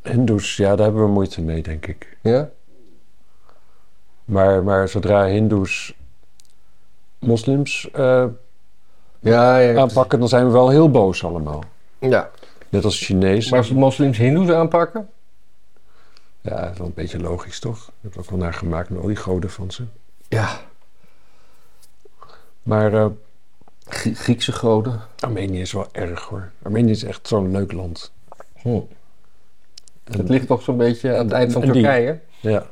[0.01, 2.17] Hindoes, ja, daar hebben we moeite mee, denk ik.
[2.21, 2.49] Ja?
[4.25, 5.93] Maar, maar zodra Hindoes
[7.19, 8.25] moslims eh,
[9.19, 9.79] Ja, ja.
[9.79, 11.63] aanpakken, dan zijn we wel heel boos allemaal.
[11.99, 12.29] ja.
[12.69, 13.49] Net als Chinezen.
[13.49, 15.09] Maar als moslims Hindoes aanpakken?
[16.41, 17.85] Ja, dat is wel een beetje logisch, toch?
[17.85, 19.83] Je hebt er ook wel naar gemaakt met al die goden van ze.
[20.27, 20.49] Ja.
[22.63, 23.05] Maar eh,
[23.87, 25.01] Grie- Griekse goden.
[25.19, 26.51] Armenië is wel erg hoor.
[26.63, 28.11] Armenië is echt zo'n leuk land.
[28.61, 28.67] Hm.
[28.69, 28.87] En-
[30.03, 32.19] Het ligt toch zo'n beetje aan het eind van die- Turkije?
[32.39, 32.65] Ja.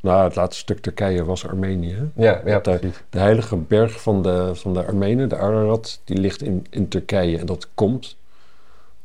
[0.00, 2.10] Nou, het laatste stuk Turkije was Armenië.
[2.14, 2.98] Ja, ja, Daar- precies.
[3.10, 7.38] De heilige berg van de, van de Armenen, de Ararat, die ligt in, in Turkije.
[7.38, 8.16] En dat komt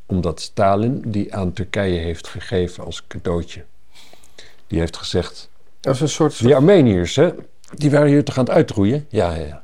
[0.05, 3.63] omdat Stalin die aan Turkije heeft gegeven als cadeautje.
[4.67, 6.39] Die heeft gezegd, Dat is een soort...
[6.39, 7.31] die Armeniërs, hè,
[7.73, 9.05] die waren hier toch aan het uitroeien?
[9.10, 9.63] Ja, ja, ja.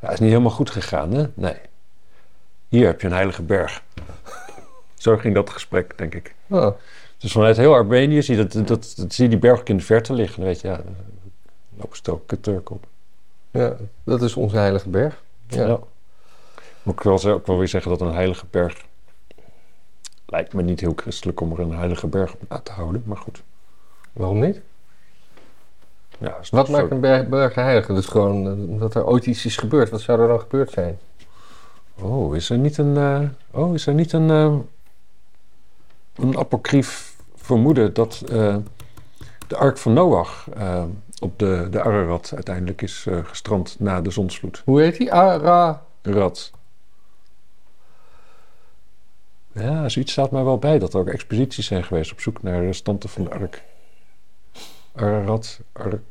[0.00, 1.26] Ja, is niet helemaal goed gegaan, hè?
[1.34, 1.56] Nee.
[2.68, 3.82] Hier heb je een heilige berg.
[4.94, 6.34] Zo ging dat gesprek, denk ik.
[6.48, 6.70] Oh,
[7.18, 9.76] Dus vanuit heel Armenië zie je, dat, dat, dat, zie je die berg ook in
[9.76, 10.36] de verte liggen.
[10.40, 10.80] Dan weet je, ja,
[11.76, 12.86] lopen stel Turk op.
[13.50, 15.22] ja, dat is onze heilige berg.
[15.46, 15.66] Ja.
[15.66, 15.78] Ja.
[16.82, 18.86] Moet ik wel, ze- ook wel weer zeggen dat een heilige berg...
[20.26, 23.02] Lijkt me niet heel christelijk om er een heilige berg op na te houden.
[23.06, 23.42] Maar goed.
[24.12, 24.60] Waarom niet?
[26.18, 27.86] Ja, Wat maakt een berg, berg heilig?
[27.86, 29.90] Dat is gewoon eh, dat er ooit iets is gebeurd.
[29.90, 30.98] Wat zou er dan gebeurd zijn?
[32.00, 32.96] Oh, is er niet een...
[32.96, 34.30] eh, oh, is er niet een...
[34.30, 34.54] eh,
[36.14, 37.07] een apocrief
[37.48, 38.56] vermoeden dat eh,
[39.46, 40.48] de ark van Noach...
[40.56, 40.84] eh,
[41.20, 44.62] op de, de Ararat uiteindelijk is eh, gestrand na de zonsvloed.
[44.64, 45.12] Hoe heet die?
[45.12, 45.82] Ara...
[46.02, 46.50] Rat.
[49.52, 52.64] Ja, zoiets staat mij wel bij dat er ook expedities zijn geweest op zoek naar
[52.64, 53.62] restanten van de ark.
[54.94, 56.02] Ararat, ark.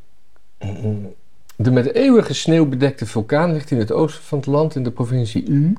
[1.56, 4.91] De met eeuwige sneeuw bedekte vulkaan ligt in het oosten van het land in de
[4.91, 5.78] provincie U.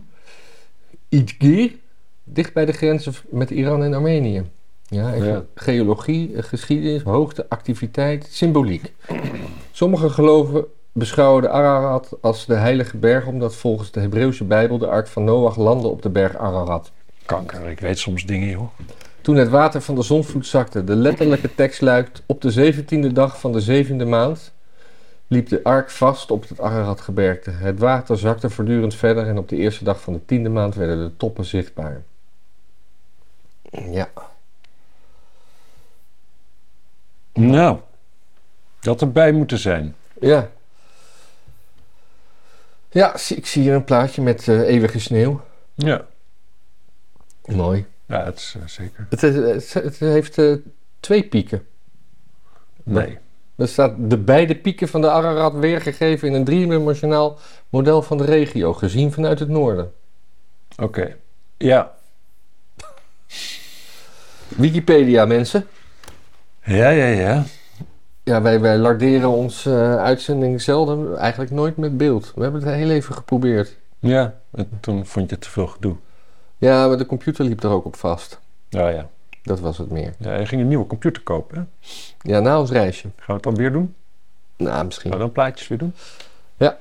[1.08, 1.74] Idgir,
[2.24, 4.44] dicht bij de grenzen met Iran en Armenië.
[4.90, 8.94] Ja, geologie, eh, geschiedenis, hoogte, activiteit, symboliek.
[9.72, 14.86] Sommige geloven beschouwen de Ararat als de heilige berg, omdat volgens de Hebreeuwse Bijbel de
[14.86, 16.90] ark van Noach landde op de berg Ararat.
[17.24, 18.68] Kanker, ik weet soms dingen, joh.
[19.20, 23.40] Toen het water van de zonvloed zakte, de letterlijke tekst luidt: Op de zeventiende dag
[23.40, 24.52] van de zevende maand
[25.26, 27.50] liep de ark vast op het Araratgebergte.
[27.50, 30.98] Het water zakte voortdurend verder en op de eerste dag van de tiende maand werden
[30.98, 32.02] de toppen zichtbaar.
[33.90, 34.08] Ja.
[37.38, 37.78] Nou,
[38.80, 39.94] dat erbij moeten zijn.
[40.20, 40.50] Ja.
[42.90, 45.40] Ja, ik zie hier een plaatje met eh, eeuwige sneeuw.
[45.74, 46.06] Ja,
[47.44, 47.86] Mooi.
[48.06, 49.06] ja het is eh, zeker.
[49.10, 50.54] Het, is- het, het heeft eh,
[51.00, 51.66] twee pieken.
[52.82, 53.18] Nee.
[53.56, 58.24] Er staat de beide pieken van de Ararat weergegeven in een driedimensionaal model van de
[58.24, 59.92] regio, gezien vanuit het noorden.
[60.76, 61.16] Oké.
[61.56, 61.94] Ja.
[64.48, 65.66] Wikipedia, mensen.
[66.68, 67.44] Ja, ja, ja.
[68.22, 72.32] Ja, wij, wij larderen onze eh, uitzending zelden, eigenlijk nooit met beeld.
[72.34, 73.76] We hebben het heel even geprobeerd.
[73.98, 75.96] Ja, en toen vond je te veel gedoe.
[76.58, 78.40] Ja, maar de computer liep er ook op vast.
[78.68, 79.08] Ja, ja.
[79.42, 80.14] Dat was het meer.
[80.18, 81.90] ja je ging een nieuwe computer kopen, hè?
[82.30, 83.08] Ja, na ons reisje.
[83.16, 83.94] Gaan we het dan weer doen?
[84.56, 85.10] Nou, Gaan misschien.
[85.10, 85.94] we dan plaatjes weer doen?
[86.56, 86.78] Ja.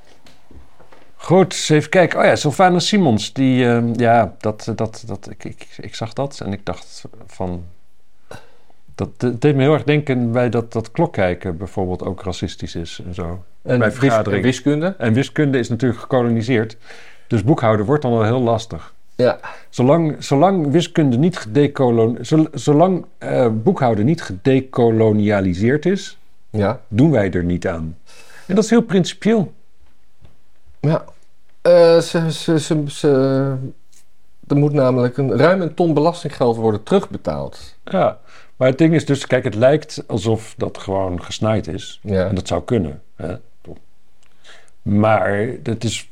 [1.16, 2.20] Goed, even kijken.
[2.20, 6.40] Oh ja, Sylvana Simons, die, ehm, ja, dat, dat, dat, ik, ik, ik zag dat
[6.40, 7.66] en ik dacht van,
[8.98, 13.02] dat het deed me heel erg denken bij dat, dat klokkijken bijvoorbeeld ook racistisch is
[13.08, 13.44] en zo.
[13.62, 14.36] En Bij wis- vergadering.
[14.38, 14.96] en wiskunde.
[14.98, 16.78] En wiskunde is natuurlijk gekoloniseerd,
[17.28, 18.94] dus boekhouden wordt dan wel heel lastig.
[19.16, 19.40] Ja.
[19.70, 26.18] Zolang, zolang wiskunde niet gedekolon, zol- zolang eh, boekhouden niet gedekolonialiseerd is,
[26.50, 26.80] Ja.
[26.88, 27.98] doen wij er niet aan.
[28.46, 29.54] En dat is heel principieel.
[30.80, 31.04] Ja.
[31.62, 33.56] Eh, ze, ze, ze, ze-
[34.48, 37.76] er moet namelijk een, ruim een ton belastinggeld worden terugbetaald.
[37.84, 38.18] Ja,
[38.58, 42.00] maar het ding is dus, kijk, het lijkt alsof dat gewoon gesnaaid is.
[42.04, 42.28] Ja.
[42.28, 43.02] En dat zou kunnen.
[43.16, 43.36] Hè?
[44.82, 46.10] Maar het is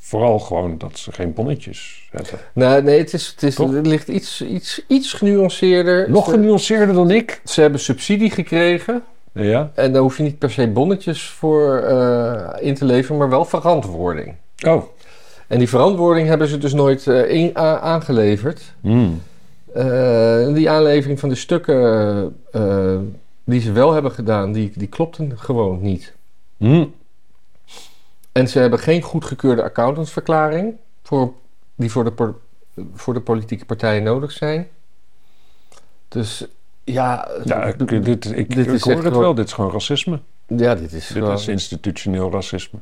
[0.00, 2.38] vooral gewoon dat ze geen bonnetjes zetten.
[2.52, 3.72] Nou, nee, het, is, het, is, Toch?
[3.72, 6.10] het ligt iets, iets, iets genuanceerder.
[6.10, 7.40] Nog genuanceerder dan ik.
[7.44, 9.02] ze hebben subsidie gekregen.
[9.32, 9.70] Ja.
[9.74, 13.44] En daar hoef je niet per se bonnetjes voor eh, in te leveren, maar wel
[13.44, 14.34] verantwoording.
[14.66, 14.82] Oh.
[15.46, 18.74] En die verantwoording hebben ze dus nooit in- a- aangeleverd.
[18.80, 19.22] Hmm.
[19.76, 22.96] Eh, die aanlevering van de stukken eh,
[23.44, 26.14] die ze wel hebben gedaan, die, die klopten gewoon niet.
[26.56, 26.94] Hmm.
[28.32, 31.32] En ze hebben geen goedgekeurde accountantsverklaring voor,
[31.74, 32.32] die voor de,
[32.94, 34.68] voor de politieke partijen nodig zijn.
[36.08, 36.46] Dus
[36.84, 39.34] ja, Ja, ik, dit, ik, Dit ik is hoor het gewoon- wel.
[39.34, 40.20] Dit is gewoon racisme.
[40.46, 41.32] ja, dit is Dit gewoon...
[41.32, 42.78] is institutioneel racisme.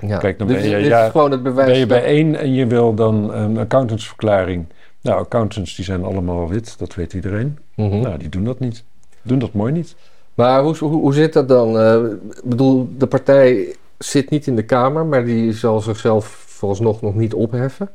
[0.00, 0.18] ja.
[0.18, 1.68] kijk, dan dit, ben je- dit ja, is gewoon het bewijs.
[1.68, 4.66] Ben je bij één en je wil dan een accountantsverklaring.
[5.06, 7.58] Nou, accountants die zijn allemaal wit, dat weet iedereen.
[7.74, 8.00] Mhm.
[8.00, 8.84] Nou, die doen dat niet.
[9.22, 9.94] Doen dat mooi niet.
[10.34, 11.78] Maar hoe, hoe, hoe zit dat dan?
[11.78, 12.02] Eh,
[12.36, 17.14] Ik bedoel, de partij zit niet in de Kamer, maar die zal zichzelf vooralsnog nog
[17.14, 17.90] niet opheffen.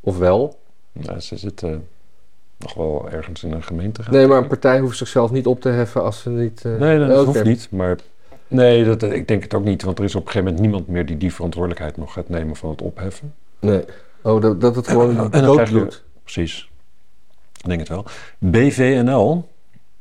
[0.00, 0.58] Of wel?
[0.92, 1.86] Nou, ze zitten
[2.58, 4.02] nog wel ergens in een gemeente.
[4.10, 6.64] Nee, maar een partij hoeft zichzelf niet op te heffen als ze niet...
[6.64, 7.68] eh, Nee, dat hoeft niet.
[7.70, 7.98] Maar
[8.48, 10.88] Nee, dat, ik denk het ook niet, want er is op een gegeven moment niemand
[10.88, 13.34] meer die die verantwoordelijkheid nog gaat nemen van het opheffen.
[13.60, 13.84] Nee.
[14.22, 16.02] Oh, dat, dat het gewoon En dood.
[16.22, 16.70] Precies.
[17.62, 18.04] Ik denk het wel.
[18.38, 19.48] BVNL,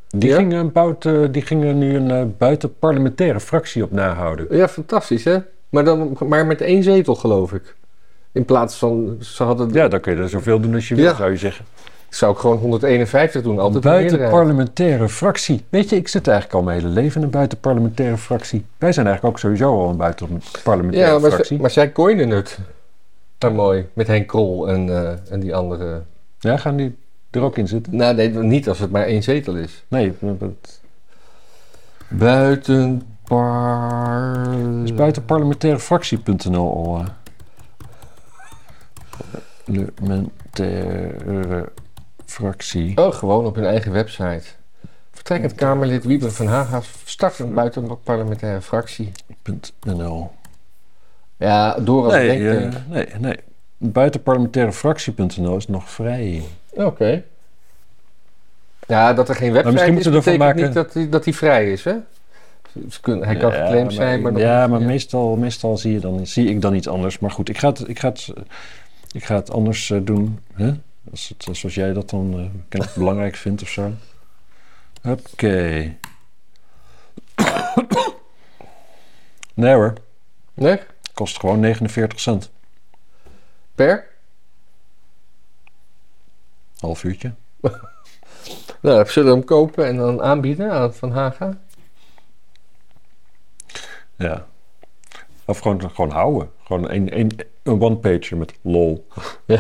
[0.10, 0.36] die, Ja?
[0.36, 4.48] gingen, buiten, die gingen nu een eh, buitenparlementaire fractie op nahouden.
[4.50, 5.38] Ja, fantastisch, hè?
[5.70, 7.76] Maar, dan, maar met één zetel, geloof ik.
[8.32, 9.70] In plaats van, ze hadden...
[9.74, 11.16] Ja, dan kun je er zoveel doen als je wil, Ja.
[11.16, 11.66] zou je zeggen.
[12.10, 15.64] Zou ik gewoon 151 doen, altijd een buitenparlementaire fractie.
[15.70, 18.66] Weet je, ik zit eigenlijk al mijn hele leven in een buitenparlementaire fractie.
[18.78, 21.56] Wij zijn eigenlijk ook sowieso al een buitenparlementaire Ja, maar, fractie.
[21.56, 22.60] ze- maar zij coinen het.
[23.40, 23.90] Nou, mooi.
[23.94, 26.04] Met Henk Krol en, eh, en die andere...
[26.40, 26.98] Ja, gaan die
[27.32, 27.96] er ook in zitten?
[27.96, 29.84] Nou, nee, niet als het maar één zetel is.
[29.88, 30.82] Nee, dat
[32.08, 33.58] Buitenpar...
[34.84, 37.00] is buitenparlementairefractie.nl al.
[37.00, 37.06] eh.
[39.96, 41.72] Parlementaire
[42.26, 42.98] fractie.
[42.98, 44.44] Oh, gewoon op hun eigen website.
[45.12, 49.12] Vertrekkend Kamerlid Wiebe van Haga start een buitenparlementaire fractie.
[51.38, 52.74] Ja, door als Nee, denktank.
[52.74, 53.36] eh, nee, nee.
[53.78, 56.44] Buitenparlementairefractie.nl is nog vrij.
[56.70, 57.24] Oké.
[58.88, 61.10] Ja, dat er geen website misschien is, moeten we ervan betekent maken- niet dat hij,
[61.10, 61.96] dat hij vrij is, hè?
[63.02, 64.32] Hij kan Ja, geclaimd zijn, maar...
[64.34, 67.20] dan- ja, maar Meestal, meestal zie, je dan, zie ik dan iets anders.
[67.20, 68.34] Maar goed, ik ga het, ik ga het,
[69.12, 70.40] ik ga het anders eh, doen.
[70.54, 70.72] Hè?
[71.12, 73.92] Als het, zoals jij dat dan eh, belangrijk vindt of zo.
[75.06, 75.94] Oké.
[79.54, 79.94] nee hoor,
[80.54, 80.80] Nee?
[81.18, 82.52] Kost gewoon 49 cent.
[83.76, 84.08] Per?
[86.80, 87.34] Half uurtje.
[88.82, 91.58] Nou, zullen we hem kopen en dan aanbieden aan Van Haga?
[94.16, 94.46] Ja.
[95.46, 96.52] Of gewoon, gewoon houden.
[96.64, 97.32] Gewoon een, een,
[97.64, 99.08] een one-pager met lol.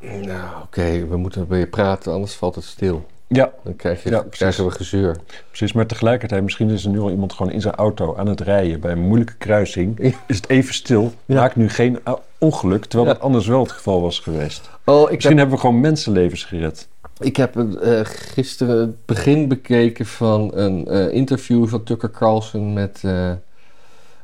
[0.00, 3.06] Nou, oké, we moeten weer praten, anders valt het stil.
[3.32, 5.16] Ja, Dan krijg je, Ja, krijgen we gezeur.
[5.48, 8.40] Precies, maar tegelijkertijd, misschien is er nu al iemand gewoon in zijn auto aan het
[8.40, 9.98] rijden bij een moeilijke kruising.
[10.02, 10.10] Ja.
[10.26, 11.40] Is het even stil, Ja.
[11.40, 14.70] maakt nu geen uh, ongeluk, terwijl dat anders wel het geval was geweest.
[14.84, 16.88] Oh, ik Misschien hebben we gewoon mensenlevens gered.
[17.18, 23.00] Ik heb eh, gisteren het begin bekeken van een eh, interview van Tucker Carlson met,
[23.04, 23.32] eh,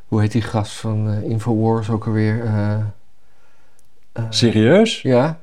[0.08, 2.44] hoe heet die gast van eh, Infowars ook alweer?
[2.44, 2.72] Eh,
[4.12, 5.02] eh, Serieus?
[5.02, 5.38] ja?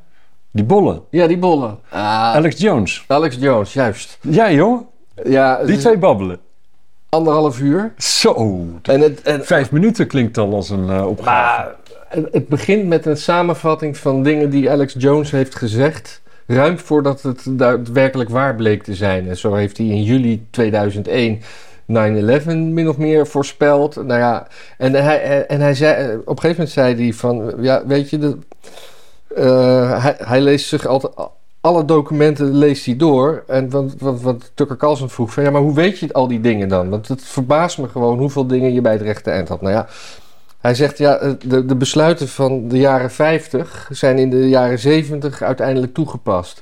[0.54, 1.02] Die bollen.
[1.10, 1.80] Ja, die bollen.
[1.90, 3.04] Ah, Alex Jones.
[3.08, 4.18] Alex Jones, juist.
[4.22, 4.82] Ja, joh.
[5.24, 6.40] Ja, Die twee babbelen.
[7.10, 7.94] anderhalf uur.
[7.98, 8.36] Zo.
[8.82, 11.30] En het, en, Vijf minuten klinkt al als een eh, opgave.
[11.30, 11.76] maar
[12.10, 16.22] het het begint met een samenvatting van dingen die Alex Jones heeft gezegd.
[16.48, 19.30] Ruim voordat het daadwerkelijk waar bleek te zijn.
[19.30, 21.42] En zo heeft hij in juli 2001
[21.88, 21.94] 9-11
[22.56, 23.96] min of meer voorspeld.
[23.96, 27.86] Nou ja, en hij, en hij zei, op een gegeven moment zei hij van, ja,
[27.86, 28.38] weet je, de,
[29.36, 31.14] eh, hij, leest zich altijd,
[31.62, 33.44] alle documenten leest hij door.
[33.48, 36.42] En wat, wat, wat Tucker Carlson vroeg, van ja, maar hoe weet je al die
[36.42, 36.90] dingen dan?
[36.90, 39.62] Want het verbaast me gewoon hoeveel dingen je bij het rechte eind had.
[39.62, 39.88] Nou ja,
[40.60, 44.80] hij zegt, ja, eh, de, de besluiten van de jaren 50 zijn in de jaren
[44.80, 46.62] 70 uiteindelijk toegepast.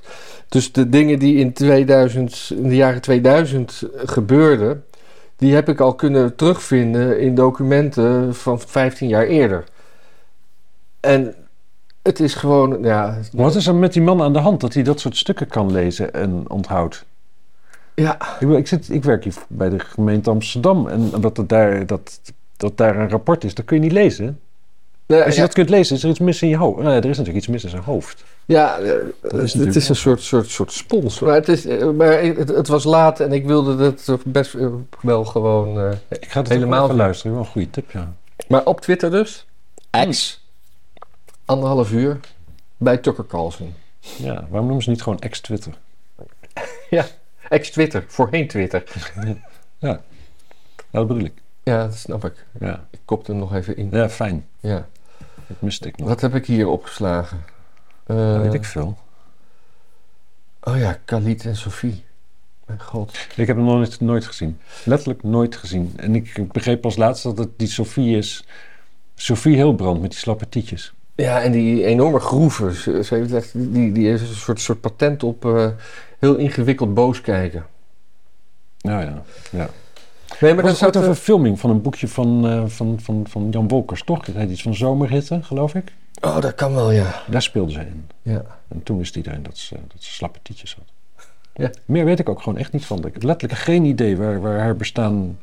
[0.50, 4.84] Dus de dingen die in, 2000, in de jaren 2000 gebeurden,
[5.38, 9.64] die heb ik al kunnen terugvinden in documenten van 15 jaar eerder.
[11.00, 11.36] En
[12.02, 13.18] het is gewoon, ja...
[13.32, 15.72] Wat is er met die man aan de hand dat hij dat soort stukken kan
[15.72, 17.06] lezen en onthoudt?
[17.96, 21.86] Ja, Ik, ik, zit, ik werk hier bij de gemeente Amsterdam en dat, het daar,
[21.86, 22.20] dat,
[22.58, 24.40] dat daar een rapport is, dat kun je niet lezen.
[25.06, 26.78] nou, Als je ja, dat kunt lezen, is er iets mis in je hoofd.
[26.82, 28.24] Nee, er is natuurlijk iets mis in zijn hoofd.
[28.46, 31.20] ja eh, is het, natuurlijk is een soort, soort, soort spons.
[31.20, 34.68] Maar, het, is, eh, maar het, het was laat en ik wilde dat best eh,
[35.02, 35.80] wel gewoon...
[35.80, 36.98] eh, Ik ga het Helemaal helemaal even doen.
[36.98, 37.32] luisteren.
[37.36, 38.14] Wel een goede tip, ja.
[38.48, 39.46] Maar op Twitter dus.
[40.10, 40.41] X.
[41.52, 42.20] Anderhalf uur.
[42.78, 43.74] Bij Tucker Carlson.
[44.00, 44.34] ja.
[44.34, 45.74] Waarom noemen ze niet gewoon ex-Twitter?
[47.50, 48.04] Ex-Twitter.
[48.08, 48.84] Voorheen Twitter.
[49.80, 50.02] Ja,
[50.92, 51.34] dat bedoel ik.
[51.64, 52.46] Ja, dat snap ik.
[52.60, 53.90] Ja, Ik kopte hem nog even in.
[53.92, 54.48] ja fijn.
[54.60, 54.88] Ja.
[55.48, 56.08] Dat miste ik nog.
[56.08, 57.44] Wat heb ik hier opgeslagen?
[58.06, 58.98] Eh, Dat weet ik veel.
[60.64, 62.04] Oh ja, Khalid en Sophie.
[62.66, 63.28] Mijn god.
[63.36, 64.60] Ik heb hem nog nooit, nooit gezien.
[64.86, 65.94] Letterlijk nooit gezien.
[65.96, 68.46] En ik begreep pas laatst dat het die Sophie is.
[69.16, 70.94] Sophie Hilbrand met die slappe tietjes.
[71.22, 72.74] Ja, en die enorme groeven.
[72.74, 75.68] Ze, ze heeft echt, die, die heeft een soort, soort patent op eh,
[76.20, 77.66] heel ingewikkeld boos kijken.
[78.82, 79.70] Nou ja, ja.
[80.40, 83.50] Nee, Maar maar dat over een filming van een boekje van, eh, van, van, van
[83.50, 84.26] Jan Wolkers, toch?
[84.26, 85.94] Het heet iets van Zomerhitte, geloof ik.
[86.22, 87.22] Oh, dat kan wel, ja.
[87.28, 88.10] Daar speelde ze in.
[88.22, 88.44] Ja.
[88.68, 91.26] En toen wist iedereen dat ze, dat ze slappe tietjes had.
[91.54, 91.72] Ja.
[91.86, 93.06] Meer weet ik ook gewoon echt niet van.
[93.06, 95.38] Ik heb letterlijk geen idee waar, waar haar bestaan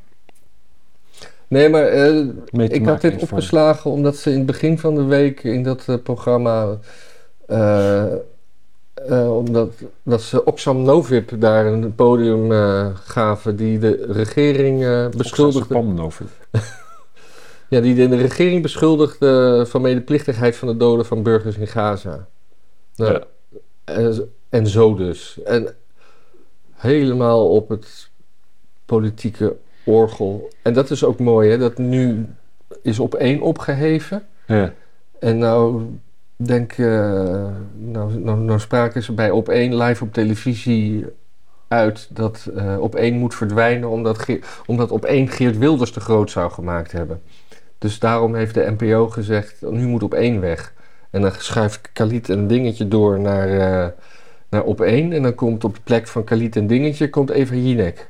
[1.49, 5.43] Nee, maar eh, ik had dit opgeslagen omdat ze in het begin van de week
[5.43, 6.79] in dat eh, programma
[7.47, 8.07] eh,
[9.29, 9.73] omdat
[10.03, 12.51] dat ze Oxfam Novib daar een podium
[12.95, 15.75] gaven die de regering beschuldigde.
[15.75, 16.29] Pamnoven.
[17.71, 22.29] Ja, die de, de regering beschuldigde van medeplichtigheid van de doden van burgers in Gaza.
[22.97, 23.25] Nou, Ja.
[23.85, 25.39] en, en zo dus.
[25.45, 25.75] En
[26.75, 28.11] helemaal op het
[28.85, 29.57] politieke
[29.89, 30.49] orgel.
[30.63, 31.59] En dat is ook mooi, hè?
[31.59, 32.27] Dat nu
[32.83, 34.23] is op één opgeheven.
[34.47, 34.73] Ja.
[35.19, 35.83] En nou
[36.37, 41.07] denk eh, nou, nou, nou spraken ze bij op één live op televisie
[41.69, 46.01] uit dat eh, op één moet verdwijnen omdat, Ge- omdat op één Geert Wilders te
[46.01, 47.21] groot zou gemaakt hebben.
[47.79, 50.73] Dus daarom heeft de NPO gezegd, nu moet op één weg.
[51.11, 53.89] En dan schuift Khalid een dingetje door naar, eh,
[54.51, 55.13] naar op één.
[55.13, 58.09] En dan komt op de plek van Khalid een dingetje, komt Eva Jinek.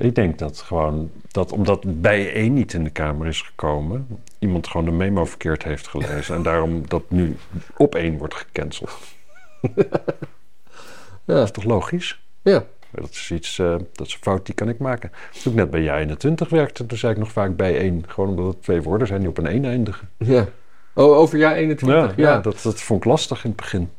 [0.00, 4.06] Ik denk dat gewoon, dat omdat bij één niet in de Kamer is gekomen,
[4.38, 6.34] iemand gewoon de memo verkeerd heeft gelezen.
[6.34, 7.36] en daarom dat nu
[7.76, 8.98] op één wordt gecanceld.
[11.24, 12.20] Ja, Dat is toch logisch?
[12.42, 12.64] ja.
[12.90, 15.12] Dat is iets, eh, dat is een fout die kan ik maken.
[15.42, 17.78] Toen ik net bij jij in de 20 werkte, toen zei ik nog vaak bij
[17.78, 18.04] één.
[18.08, 20.08] Gewoon omdat het twee woorden zijn die op een één eindigen.
[20.18, 20.46] ja.
[20.94, 22.30] Oh, over jaar 21, ja.
[22.30, 23.90] ja, Dat, dat vond ik lastig in het begin.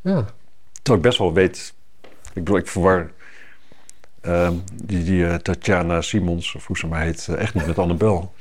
[0.00, 0.24] ja.
[0.72, 1.74] Terwijl ik best wel weet.
[2.02, 3.10] Ik bedoel, ik verwar
[4.26, 4.54] ehm,
[4.84, 8.32] die, die eh, Tatjana Simons, of hoe ze maar heet, eh, echt niet met Annabel.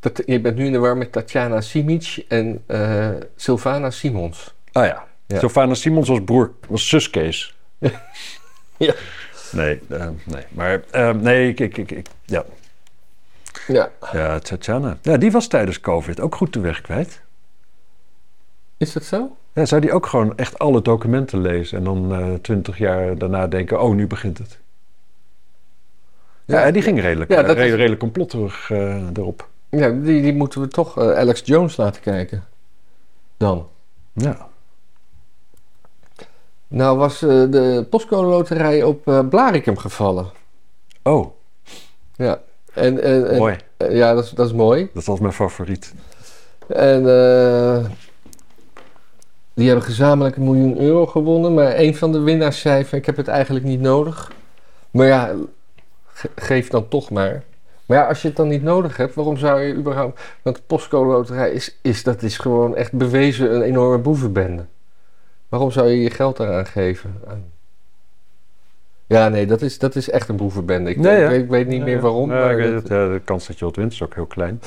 [0.00, 4.54] Dat, je bent nu in de war met Tatjana Simic en eh Sylvana Simons.
[4.72, 5.04] Ah ja.
[5.26, 5.38] Ja.
[5.38, 7.54] Sylvana Simons was broer, was zus Kees.
[8.76, 8.94] Ja.
[9.52, 10.42] Nee, eh, nee.
[10.50, 12.44] Maar eh, nee, ik, ik, ik, ik- ja.
[13.66, 13.90] Ja.
[14.12, 14.98] Ja, Tatjana.
[15.02, 17.20] Ja, die was tijdens COVID ook goed de weg kwijt.
[18.76, 19.36] Is dat zo?
[19.52, 23.80] Ja, zou die ook gewoon echt alle documenten lezen en dan twintig jaar daarna denken,
[23.82, 24.58] oh, nu begint het.
[26.44, 29.48] Ja, die ging redelijk, Ja, eh, dat re- is- redelijk complotterig eh, erop.
[29.68, 32.44] Ja, die, die moeten we toch eh, Alex Jones laten kijken.
[33.36, 33.68] Dan.
[34.12, 34.48] Ja.
[36.68, 40.30] Nou was de postcode loterij op eh Blarikum gevallen.
[41.02, 41.26] Oh,
[42.16, 42.40] Ja.
[42.74, 43.56] En, en, en- mooi.
[43.88, 44.90] ja, dat is, dat is mooi.
[44.94, 45.94] Dat was mijn favoriet.
[46.68, 47.02] En
[49.54, 51.54] die hebben gezamenlijk een miljoen euro gewonnen.
[51.54, 54.32] Maar een van de winnaars zei van ik heb het eigenlijk niet nodig.
[54.90, 55.32] Maar ja,
[56.14, 57.42] ge- geef dan toch maar.
[57.86, 60.20] Maar ja, als je het dan niet nodig hebt, waarom zou je überhaupt...
[60.42, 64.64] Want de postcode loterij is, is, dat is gewoon echt bewezen een enorme boevenbende.
[65.48, 67.20] Waarom zou je je geld daaraan geven?
[69.06, 70.90] Ja, nee, dat is, dat is echt een boevenbende.
[70.90, 71.28] Ik, Nee, ik ja.
[71.28, 72.30] weet, ik weet niet meer waarom.
[72.30, 72.88] Ja, maar ik weet dat- het.
[72.92, 74.60] Ja, de kans dat je wat wint is ook heel klein.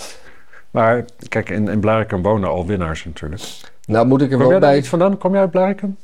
[0.72, 3.42] Maar kijk, in, in Blarikum wonen al winnaars natuurlijk.
[3.86, 5.18] nou, moet ik er Kom wel bij vandaan?
[5.18, 5.98] Kom jij uit Blarikum?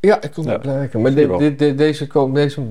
[0.00, 0.50] Ja, ik kom Ja.
[0.50, 1.02] uit Blarikum.
[1.02, 1.14] Maar
[1.76, 2.62] deze, komen, deze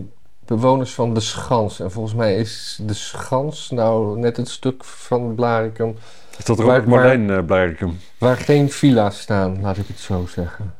[0.55, 1.79] bewoners van de Schans.
[1.79, 5.95] En volgens mij is de Schans nou net het stuk van Blarikum...
[6.37, 7.99] Is dat Robert waar- Marlijn eh Blarikum?
[8.17, 10.73] waar geen villa's staan, laat ik het zo zeggen.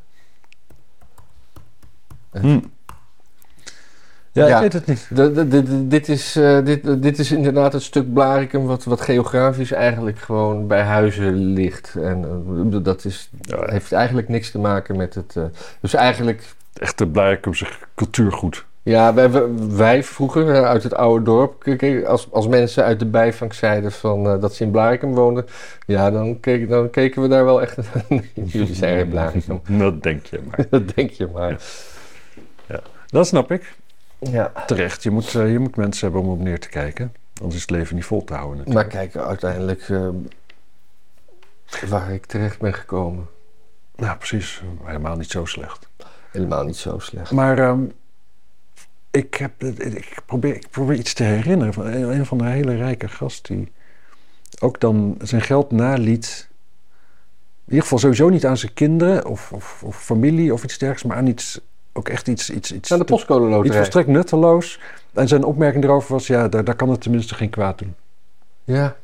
[2.32, 2.60] Hm.
[4.32, 4.56] Ja, Ja.
[4.56, 5.90] ik weet het niet.
[5.90, 10.68] Dit, is, eh, dit, dit is inderdaad het stuk Blarikum wat, wat geografisch eigenlijk gewoon
[10.68, 11.96] bij huizen ligt.
[11.96, 12.24] En
[12.74, 15.36] eh, dat is, Ja, heeft eigenlijk niks te maken met het...
[15.36, 15.44] eh,
[15.82, 18.66] dus eigenlijk echt de Blarikumse cultuurgoed.
[18.84, 19.30] Ja, wij,
[19.70, 21.68] wij vroeger eh, uit het oude dorp,
[22.06, 25.46] als, als mensen uit de bijvang zeiden van, eh, dat ze in Blarikum woonden,
[25.86, 27.78] ja, dan, keek, dan keken we daar wel echt.
[28.34, 29.62] Jullie zijn in Blarikum.
[29.78, 30.66] Dat denk je maar.
[30.70, 31.62] dat denk je maar.
[33.08, 33.76] Dat snap ik.
[34.20, 34.52] Ja.
[34.66, 35.04] Terecht.
[35.04, 37.14] Je moet, eh, je moet mensen hebben om op neer te kijken.
[37.38, 38.58] Anders is het leven niet vol te houden.
[38.58, 38.94] natuurlijk.
[38.94, 39.88] Maar kijk, uiteindelijk
[41.88, 43.28] waar ik terecht ben gekomen,
[43.96, 44.64] Nou, precies.
[44.84, 45.88] Helemaal niet zo slecht.
[46.32, 47.32] helemaal niet zo slecht.
[47.32, 47.80] Maar ehm,
[49.14, 52.76] ik, heb, ik, probeer, ik probeer iets te herinneren van een, een van de hele
[52.76, 53.72] rijke gast die
[54.60, 56.48] ook dan zijn geld naliet.
[57.66, 61.04] In ieder geval sowieso niet aan zijn kinderen of, of, of familie of iets dergelijks,
[61.04, 61.60] maar aan iets,
[61.94, 64.80] ook echt iets, iets, iets, Aan de postcode iets volstrekt nutteloos.
[65.14, 67.96] En zijn opmerking erover was, ja, daar, daar kan het tenminste geen kwaad doen.
[68.64, 68.96] Ja.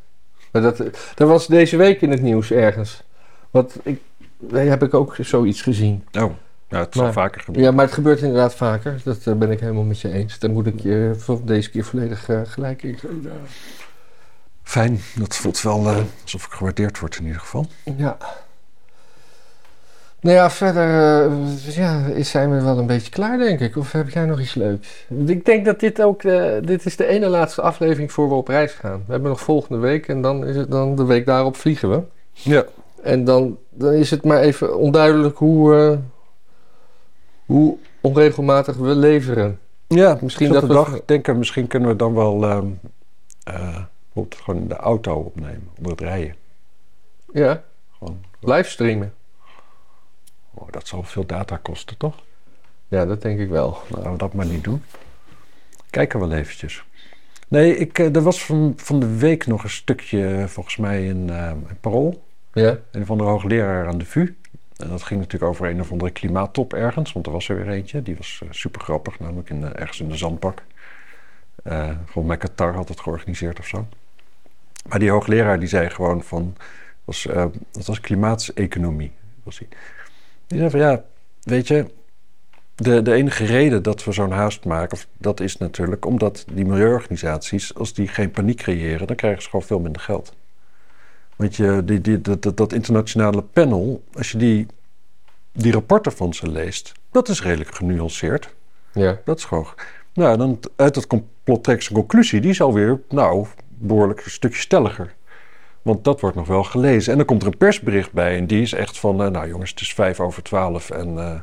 [0.51, 0.78] Maar dat,
[1.16, 3.03] dat was deze week in het nieuws ergens.
[3.49, 4.01] Wat ik,
[4.38, 6.03] daar heb ik ook zoiets gezien.
[6.12, 6.32] Oh,
[6.70, 7.70] ja, het zal Maar- vaker gebeuren.
[7.70, 9.01] Ja, maar het gebeurt inderdaad vaker.
[9.03, 10.39] Dat eh, ben ik helemaal met je eens.
[10.39, 13.32] Daar moet ik je deze keer volledig eh, gelijk in geven.
[14.63, 17.65] Fijn, dat voelt wel eh, alsof ik gewaardeerd word in ieder geval.
[17.97, 18.17] Ja.
[20.22, 20.88] Nou ja, verder
[21.72, 23.78] ja, zijn we wel een beetje klaar, denk ik.
[23.78, 25.05] Of heb jij nog iets leuks?
[25.26, 26.22] Ik denk dat dit ook
[26.65, 29.03] dit is de ene laatste aflevering voor we op reis gaan.
[29.05, 32.01] We hebben nog volgende week en dan is het dan de week daarop vliegen we.
[32.32, 32.65] Ja.
[33.03, 35.99] En dan, dan is het maar even onduidelijk hoe,
[37.49, 39.59] hoe onregelmatig we leveren.
[39.87, 42.67] Ja, Misschien dat we- dag denken, misschien kunnen we dan wel ehm,
[43.43, 46.35] eh, bijvoorbeeld gewoon de auto opnemen, onder het rijden.
[47.33, 47.63] Ja,
[47.97, 49.13] Gewoon, livestreamen.
[50.53, 52.15] Oh, dat zal veel data kosten, toch?
[52.87, 53.77] Ja, dat denk ik wel.
[53.87, 54.83] Nou, we dat maar niet doen.
[55.89, 56.83] Kijken we wel eventjes.
[57.47, 61.05] Nee, ik, eh, er was van, van de week nog een stukje, eh, volgens mij,
[61.05, 62.23] in, uh, in Parool.
[62.53, 62.77] Ja?
[62.91, 64.35] Een van de hoogleraar aan de VU.
[64.80, 67.13] En dat ging natuurlijk over een of andere klimaattop ergens.
[67.13, 68.01] Want er was er weer eentje.
[68.01, 70.63] Die was uh, super grappig, namelijk in, ergens in de zandbak.
[71.63, 73.88] Uh, volgens mij Qatar had het georganiseerd of zo.
[74.88, 76.55] Maar die hoogleraar die zei gewoon van...
[77.05, 77.27] Was,
[77.71, 79.11] dat was klimaatseconomie.
[79.43, 79.67] Was die.
[80.47, 81.03] die zei van ja,
[81.41, 81.86] weet je...
[82.75, 84.97] De, de enige reden dat we zo'n haast maken...
[85.17, 87.75] dat is natuurlijk omdat die milieuorganisaties...
[87.75, 89.07] als die geen paniek creëren...
[89.07, 90.34] dan krijgen ze gewoon veel minder geld.
[91.39, 94.03] Want je, die, die, dat, dat internationale panel...
[94.13, 94.67] als je die,
[95.51, 96.91] die rapporten van ze leest...
[97.11, 98.55] dat is redelijk genuanceerd.
[98.93, 99.19] Ja.
[99.25, 99.67] Dat is gewoon...
[100.13, 102.41] Nou, dan uit dat complot trekt conclusie...
[102.41, 105.15] die is alweer, nou, behoorlijk een stukje stelliger.
[105.81, 107.11] Want dat wordt nog wel gelezen.
[107.11, 109.21] En dan komt er een persbericht bij en die is echt van...
[109.21, 111.39] Uh, nou jongens, het is vijf over twaalf en uh,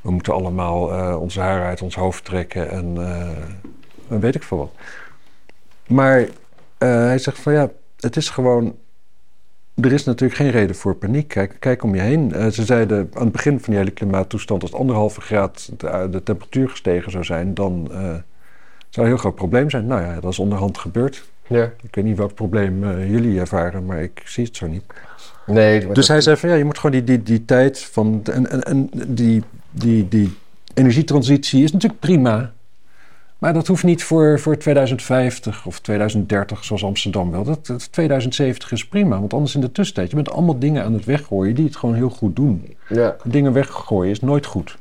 [0.00, 4.72] we moeten allemaal uh, onze haren uit ons hoofd trekken en weet ik veel wat.
[5.88, 6.28] Maar
[6.78, 8.76] hij zegt van ja, het is gewoon...
[9.80, 11.28] Er is natuurlijk geen reden voor paniek.
[11.28, 12.52] Kijk, kijk om je heen.
[12.52, 14.62] ze zeiden aan het begin van die hele klimaattoestand...
[14.62, 17.54] als anderhalve graad de, de, temperatuur gestegen zou zijn...
[17.54, 17.88] dan
[18.88, 19.86] zou een heel groot probleem zijn.
[19.86, 21.24] Nou ja, dat is onderhand gebeurd.
[21.46, 21.72] Ja.
[21.82, 24.82] Ik weet niet welk probleem uh, jullie ervaren, maar ik zie het zo niet.
[25.46, 28.20] Nee, dus hij zei van ja, je moet gewoon die, die, die tijd van.
[28.32, 30.36] En, en, en die, die, die
[30.74, 32.52] energietransitie is natuurlijk prima.
[33.38, 37.44] Maar dat hoeft niet voor, voor 2050 of 2030, zoals Amsterdam wil.
[37.44, 40.10] Dat, dat 2070 is prima, want anders in de tussentijd.
[40.10, 42.76] Je bent allemaal dingen aan het weggooien die het gewoon heel goed doen.
[42.88, 43.16] Ja.
[43.24, 44.76] Dingen weggooien is nooit goed.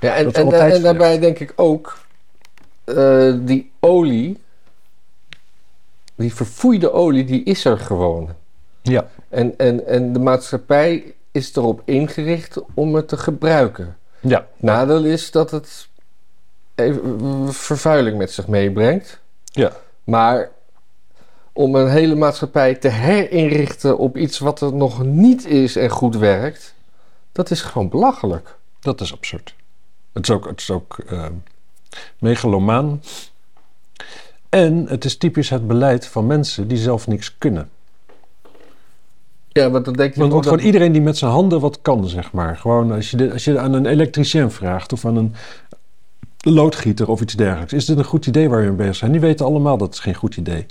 [0.00, 1.98] Ja, en, en, en, en daarbij denk ik ook.
[2.84, 4.38] Uh, die olie
[6.18, 8.28] die verfoeide olie, die is er gewoon.
[8.82, 9.06] Ja.
[9.28, 13.96] En, en, en de maatschappij is erop ingericht om het te gebruiken.
[14.20, 14.46] Ja.
[14.56, 15.87] Nadeel is dat het
[16.78, 19.20] even vervuiling met zich meebrengt.
[19.44, 19.72] Ja.
[20.04, 20.50] Maar
[21.52, 26.16] om een hele maatschappij te herinrichten op iets wat er nog niet is en goed
[26.16, 26.74] werkt,
[27.32, 28.56] dat is gewoon belachelijk.
[28.80, 29.54] Dat is absurd.
[30.12, 31.26] Het is ook, het is ook uh,
[32.18, 33.02] megalomaan.
[34.48, 37.70] En het is typisch het beleid van mensen die zelf niks kunnen.
[39.48, 40.20] Ja, want dan denk je...
[40.20, 40.52] Want, want dat...
[40.52, 42.56] gewoon iedereen die met zijn handen wat kan, zeg maar.
[42.56, 45.34] Gewoon als je, de, als je aan een elektricien vraagt of aan een
[46.38, 47.72] loodgieter of iets dergelijks.
[47.72, 49.12] Is dit een goed idee waar je mee bezig bent?
[49.12, 50.66] Die weten allemaal dat het geen goed idee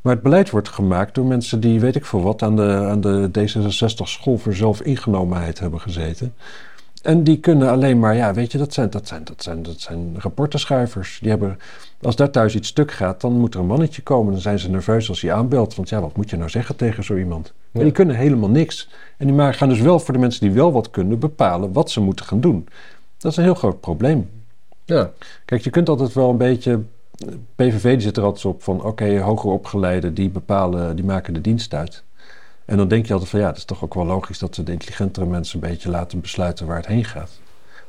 [0.00, 3.00] Maar het beleid wordt gemaakt door mensen die, weet ik veel wat, aan de, aan
[3.00, 6.34] de D66 school voor zelfingenomenheid hebben gezeten.
[7.02, 9.80] En die kunnen alleen maar, ja, weet je, dat zijn, dat zijn, dat zijn, dat
[9.80, 11.18] zijn rapportenschuivers.
[11.20, 11.58] Die hebben,
[12.00, 14.32] als daar thuis iets stuk gaat, dan moet er een mannetje komen.
[14.32, 15.74] Dan zijn ze nerveus als hij aanbelt.
[15.74, 17.52] Want ja, wat moet je nou zeggen tegen zo iemand?
[17.70, 17.78] Ja.
[17.78, 18.88] En die kunnen helemaal niks.
[19.16, 22.00] En die gaan dus wel voor de mensen die wel wat kunnen bepalen wat ze
[22.00, 22.68] moeten gaan doen.
[23.18, 24.28] Dat is een heel groot probleem.
[24.84, 25.10] Ja.
[25.44, 26.80] Kijk, je kunt altijd wel een beetje.
[27.54, 31.40] PVV zit er altijd op van: oké, okay, hoger opgeleiden die bepalen, die maken de
[31.40, 32.02] dienst uit.
[32.64, 34.62] En dan denk je altijd van ja, het is toch ook wel logisch dat we
[34.62, 37.40] de intelligentere mensen een beetje laten besluiten waar het heen gaat.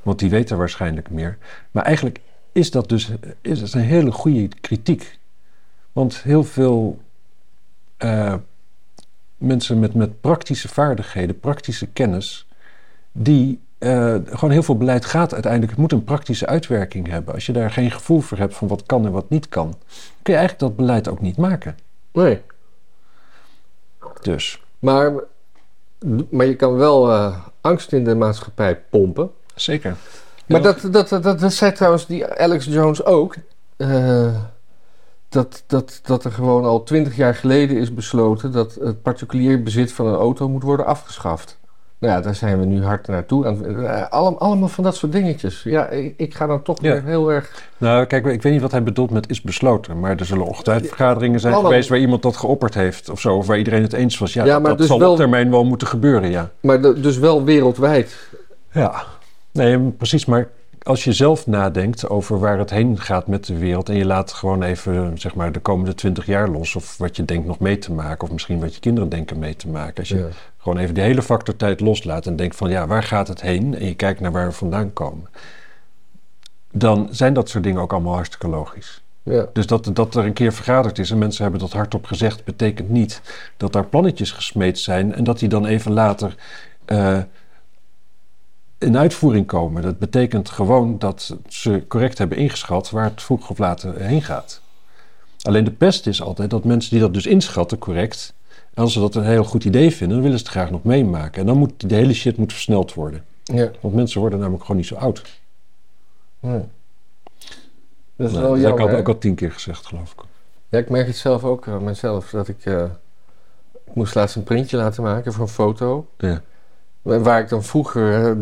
[0.01, 1.37] Want die weten waarschijnlijk meer.
[1.71, 2.19] Maar eigenlijk
[2.51, 5.19] is dat dus is het een hele goede kritiek.
[5.91, 6.99] Want heel veel
[7.99, 8.33] uh,
[9.37, 12.47] mensen met, met praktische vaardigheden, praktische kennis,
[13.11, 15.71] die uh, gewoon heel veel beleid gaat uiteindelijk.
[15.71, 17.33] Het moet een praktische uitwerking hebben.
[17.33, 19.75] Als je daar geen gevoel voor hebt van wat kan en wat niet kan,
[20.21, 21.77] kun je eigenlijk dat beleid ook niet maken.
[22.11, 22.41] Nee.
[24.21, 24.63] Dus.
[24.79, 25.13] Maar,
[26.29, 29.31] maar je kan wel uh, angst in de maatschappij pompen.
[29.55, 29.95] Zeker.
[30.45, 33.35] Maar dat, dat, dat, dat, dat zei trouwens die Alex Jones ook.
[33.77, 34.35] Uh,
[35.29, 39.91] dat, dat, dat er gewoon al twintig jaar geleden is besloten dat het particulier bezit
[39.91, 41.59] van een auto moet worden afgeschaft.
[42.03, 43.45] Nou ja, daar zijn we nu hard naartoe.
[44.09, 45.63] Aan, allemaal, van dat soort dingetjes.
[45.63, 46.91] Ja, ik, ik ga dan toch Ja.
[46.91, 47.69] weer heel erg...
[47.77, 49.99] Nou, kijk, ik weet niet wat hij bedoelt met is besloten.
[49.99, 53.35] Maar er zullen ongetwijfeld vergaderingen zijn geweest waar iemand dat geopperd heeft of zo.
[53.35, 54.33] Of waar iedereen het eens was.
[54.33, 56.49] Ja, Ja, dat, maar dat dus zal wel- op termijn wel moeten gebeuren, ja.
[56.59, 58.15] Maar de- dus wel wereldwijd.
[58.71, 59.03] Ja,
[59.51, 60.25] nee, precies.
[60.25, 60.47] Maar
[60.83, 63.89] als je zelf nadenkt over waar het heen gaat met de wereld...
[63.89, 66.75] en je laat gewoon even zeg maar, de komende twintig jaar los...
[66.75, 68.23] of wat je denkt nog mee te maken...
[68.23, 69.97] of misschien wat je kinderen denken mee te maken.
[69.97, 70.27] Als je Ja.
[70.57, 72.25] gewoon even die hele factor tijd loslaat...
[72.25, 73.77] en denkt van ja, waar gaat het heen?
[73.77, 75.29] En je kijkt naar waar we vandaan komen...
[76.71, 79.01] dan zijn dat soort dingen ook allemaal hartstikke logisch.
[79.23, 79.45] Ja.
[79.53, 82.89] Dus dat, dat er een keer vergaderd is en mensen hebben dat hardop gezegd, betekent
[82.89, 83.21] niet
[83.57, 86.35] dat daar plannetjes gesmeed zijn en dat die dan even later
[86.85, 87.17] eh,
[88.83, 89.81] in uitvoering komen.
[89.81, 94.61] Dat betekent gewoon dat ze correct hebben ingeschat waar het vroeg of later heen gaat.
[95.41, 98.33] Alleen de pest is altijd dat mensen die dat dus inschatten correct,
[98.73, 100.83] en als ze dat een heel goed idee vinden, dan willen ze het graag nog
[100.83, 101.41] meemaken.
[101.41, 103.23] En dan moet de hele shit moet versneld worden.
[103.43, 103.71] Ja.
[103.81, 105.21] Want mensen worden namelijk gewoon niet zo oud.
[106.39, 106.61] Nee.
[108.15, 108.81] Dat is Nou, wel dat heb ik jammer.
[108.81, 108.97] al, hè?
[108.97, 110.21] ook al tien keer gezegd, geloof ik.
[110.69, 112.29] Ja, ik merk het zelf ook aan mezelf.
[112.29, 112.83] Dat ik, eh,
[113.85, 116.07] ik moest laatst een printje laten maken voor een foto.
[116.17, 116.41] Ja.
[117.03, 118.37] Waar ik dan vroeger eh,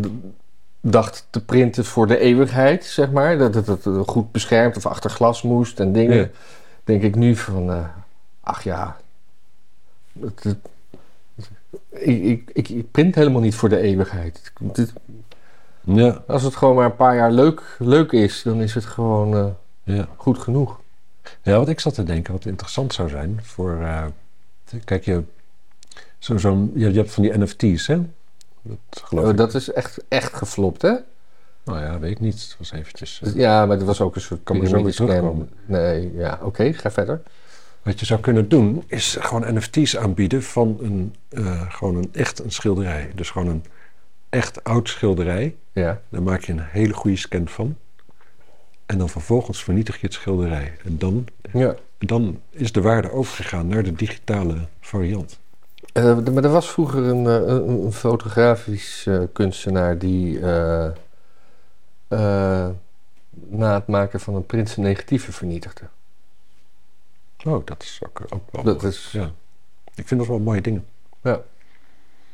[0.81, 3.37] dacht te printen voor de eeuwigheid, zeg maar.
[3.37, 6.17] Dat het, het goed beschermd of achter glas moest en dingen.
[6.17, 6.27] Ja.
[6.83, 7.85] Denk ik nu van, eh,
[8.41, 8.97] ach ja.
[10.19, 10.57] Het, het-
[11.89, 14.51] ik, ik, ik, ik print helemaal niet voor de eeuwigheid.
[15.83, 19.35] Ja, als het gewoon maar een paar jaar leuk, leuk is, dan is het gewoon
[19.35, 19.45] eh,
[19.95, 20.07] ja.
[20.15, 20.79] goed genoeg.
[21.41, 23.77] Ja, wat ik zat te denken, wat interessant zou zijn voor.
[24.85, 25.23] kijk, je,
[26.19, 26.33] zo,
[26.73, 28.01] je, je hebt van die NFT's, hè?
[28.61, 29.37] Dat geloof Oh, ik.
[29.37, 30.93] dat is echt, echt geflopt, hè?
[31.63, 32.33] Nou ja, weet ik niet.
[32.41, 33.21] Het was eventjes.
[33.23, 35.49] eh, Ja, maar dat was ook een soort terugkomen.
[35.65, 37.21] Nee, ja, oké, ga verder.
[37.81, 42.39] Wat je zou kunnen doen, is gewoon NFT's aanbieden van een, eh, gewoon een echt
[42.39, 43.11] een schilderij.
[43.15, 43.63] Dus gewoon een
[44.29, 45.55] echt oud schilderij.
[45.71, 47.75] Ja, Daar maak je een hele goede scan van.
[48.85, 50.73] En dan vervolgens vernietig je het schilderij.
[50.85, 51.75] En dan, ja.
[51.97, 55.39] dan is de waarde overgegaan naar de digitale variant.
[55.93, 60.39] Eh, maar er was vroeger een, eh, een, een fotografisch eh, kunstenaar die
[63.49, 65.81] na het maken van een print zijn negatieven vernietigde.
[67.45, 68.63] Oh, dat is ook, ook wel.
[68.63, 69.31] Dat is, Ja.
[69.95, 70.85] Ik vind dat wel mooie dingen.
[71.21, 71.41] Ja.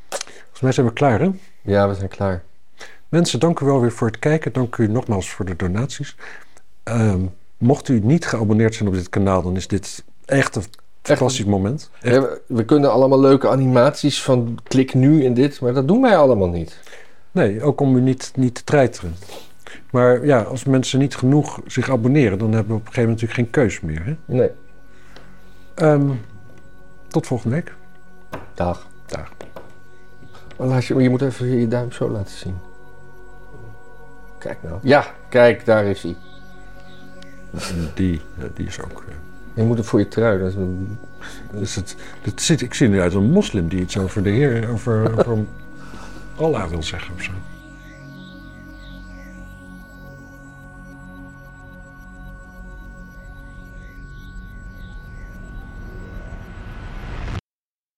[0.10, 1.30] Volgens mij zijn we klaar, hè?
[1.62, 2.44] ja, we zijn klaar.
[3.10, 4.54] Mensen, dank u wel weer voor het kijken.
[4.54, 6.16] Dank u nogmaals voor de donaties.
[6.84, 7.26] Ehm,
[7.58, 10.64] mocht u niet geabonneerd zijn op dit kanaal, dan is dit echt een
[11.46, 11.90] moment.
[12.02, 12.16] Echt.
[12.16, 16.02] Ja, we, we kunnen allemaal leuke animaties van klik nu en dit, maar dat doen
[16.02, 16.80] wij allemaal niet.
[17.32, 19.16] Nee, ook om u niet, niet te treiteren.
[19.92, 23.22] Maar ja, als mensen niet genoeg zich abonneren, dan hebben we op een gegeven moment
[23.22, 24.06] natuurlijk geen keus meer.
[24.06, 24.16] Hè?
[24.26, 24.52] Nee.
[25.76, 26.10] Ehm,
[27.08, 27.74] tot volgende week.
[28.54, 28.88] Dag.
[29.06, 29.32] Dag.
[30.56, 32.58] Oh, laat je, je moet even je duim zo laten zien.
[34.38, 34.80] Kijk nou.
[34.82, 36.16] Ja, kijk, daar is hij.
[37.94, 39.04] Die, eh, die is ook.
[39.58, 40.40] Je moet het voor je trui.
[40.40, 40.98] Dat is een-
[41.52, 45.18] dus het zit, ik zie nu uit een moslim die iets over de Heer, over,
[45.20, 45.38] over
[46.36, 47.32] Allah wil zeggen of zo.